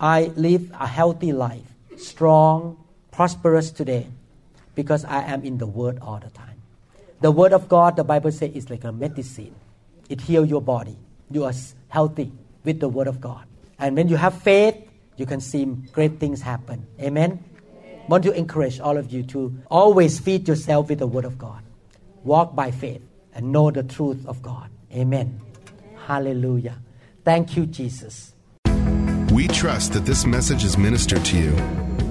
[0.00, 1.64] I live a healthy life,
[1.96, 2.76] strong,
[3.10, 4.06] prosperous today,
[4.74, 6.60] because I am in the Word all the time.
[7.20, 9.54] The Word of God, the Bible says, is like a medicine.
[10.08, 10.96] It heals your body.
[11.30, 11.52] You are
[11.88, 12.32] healthy
[12.64, 13.46] with the Word of God.
[13.78, 14.76] And when you have faith,
[15.16, 16.86] you can see great things happen.
[17.00, 17.44] Amen?
[18.08, 21.62] want to encourage all of you to always feed yourself with the Word of God.
[22.24, 23.02] Walk by faith
[23.34, 24.70] and know the truth of God.
[24.92, 25.40] Amen.
[26.06, 26.78] Hallelujah.
[27.24, 28.32] Thank you, Jesus.
[29.32, 31.85] We trust that this message is ministered to you.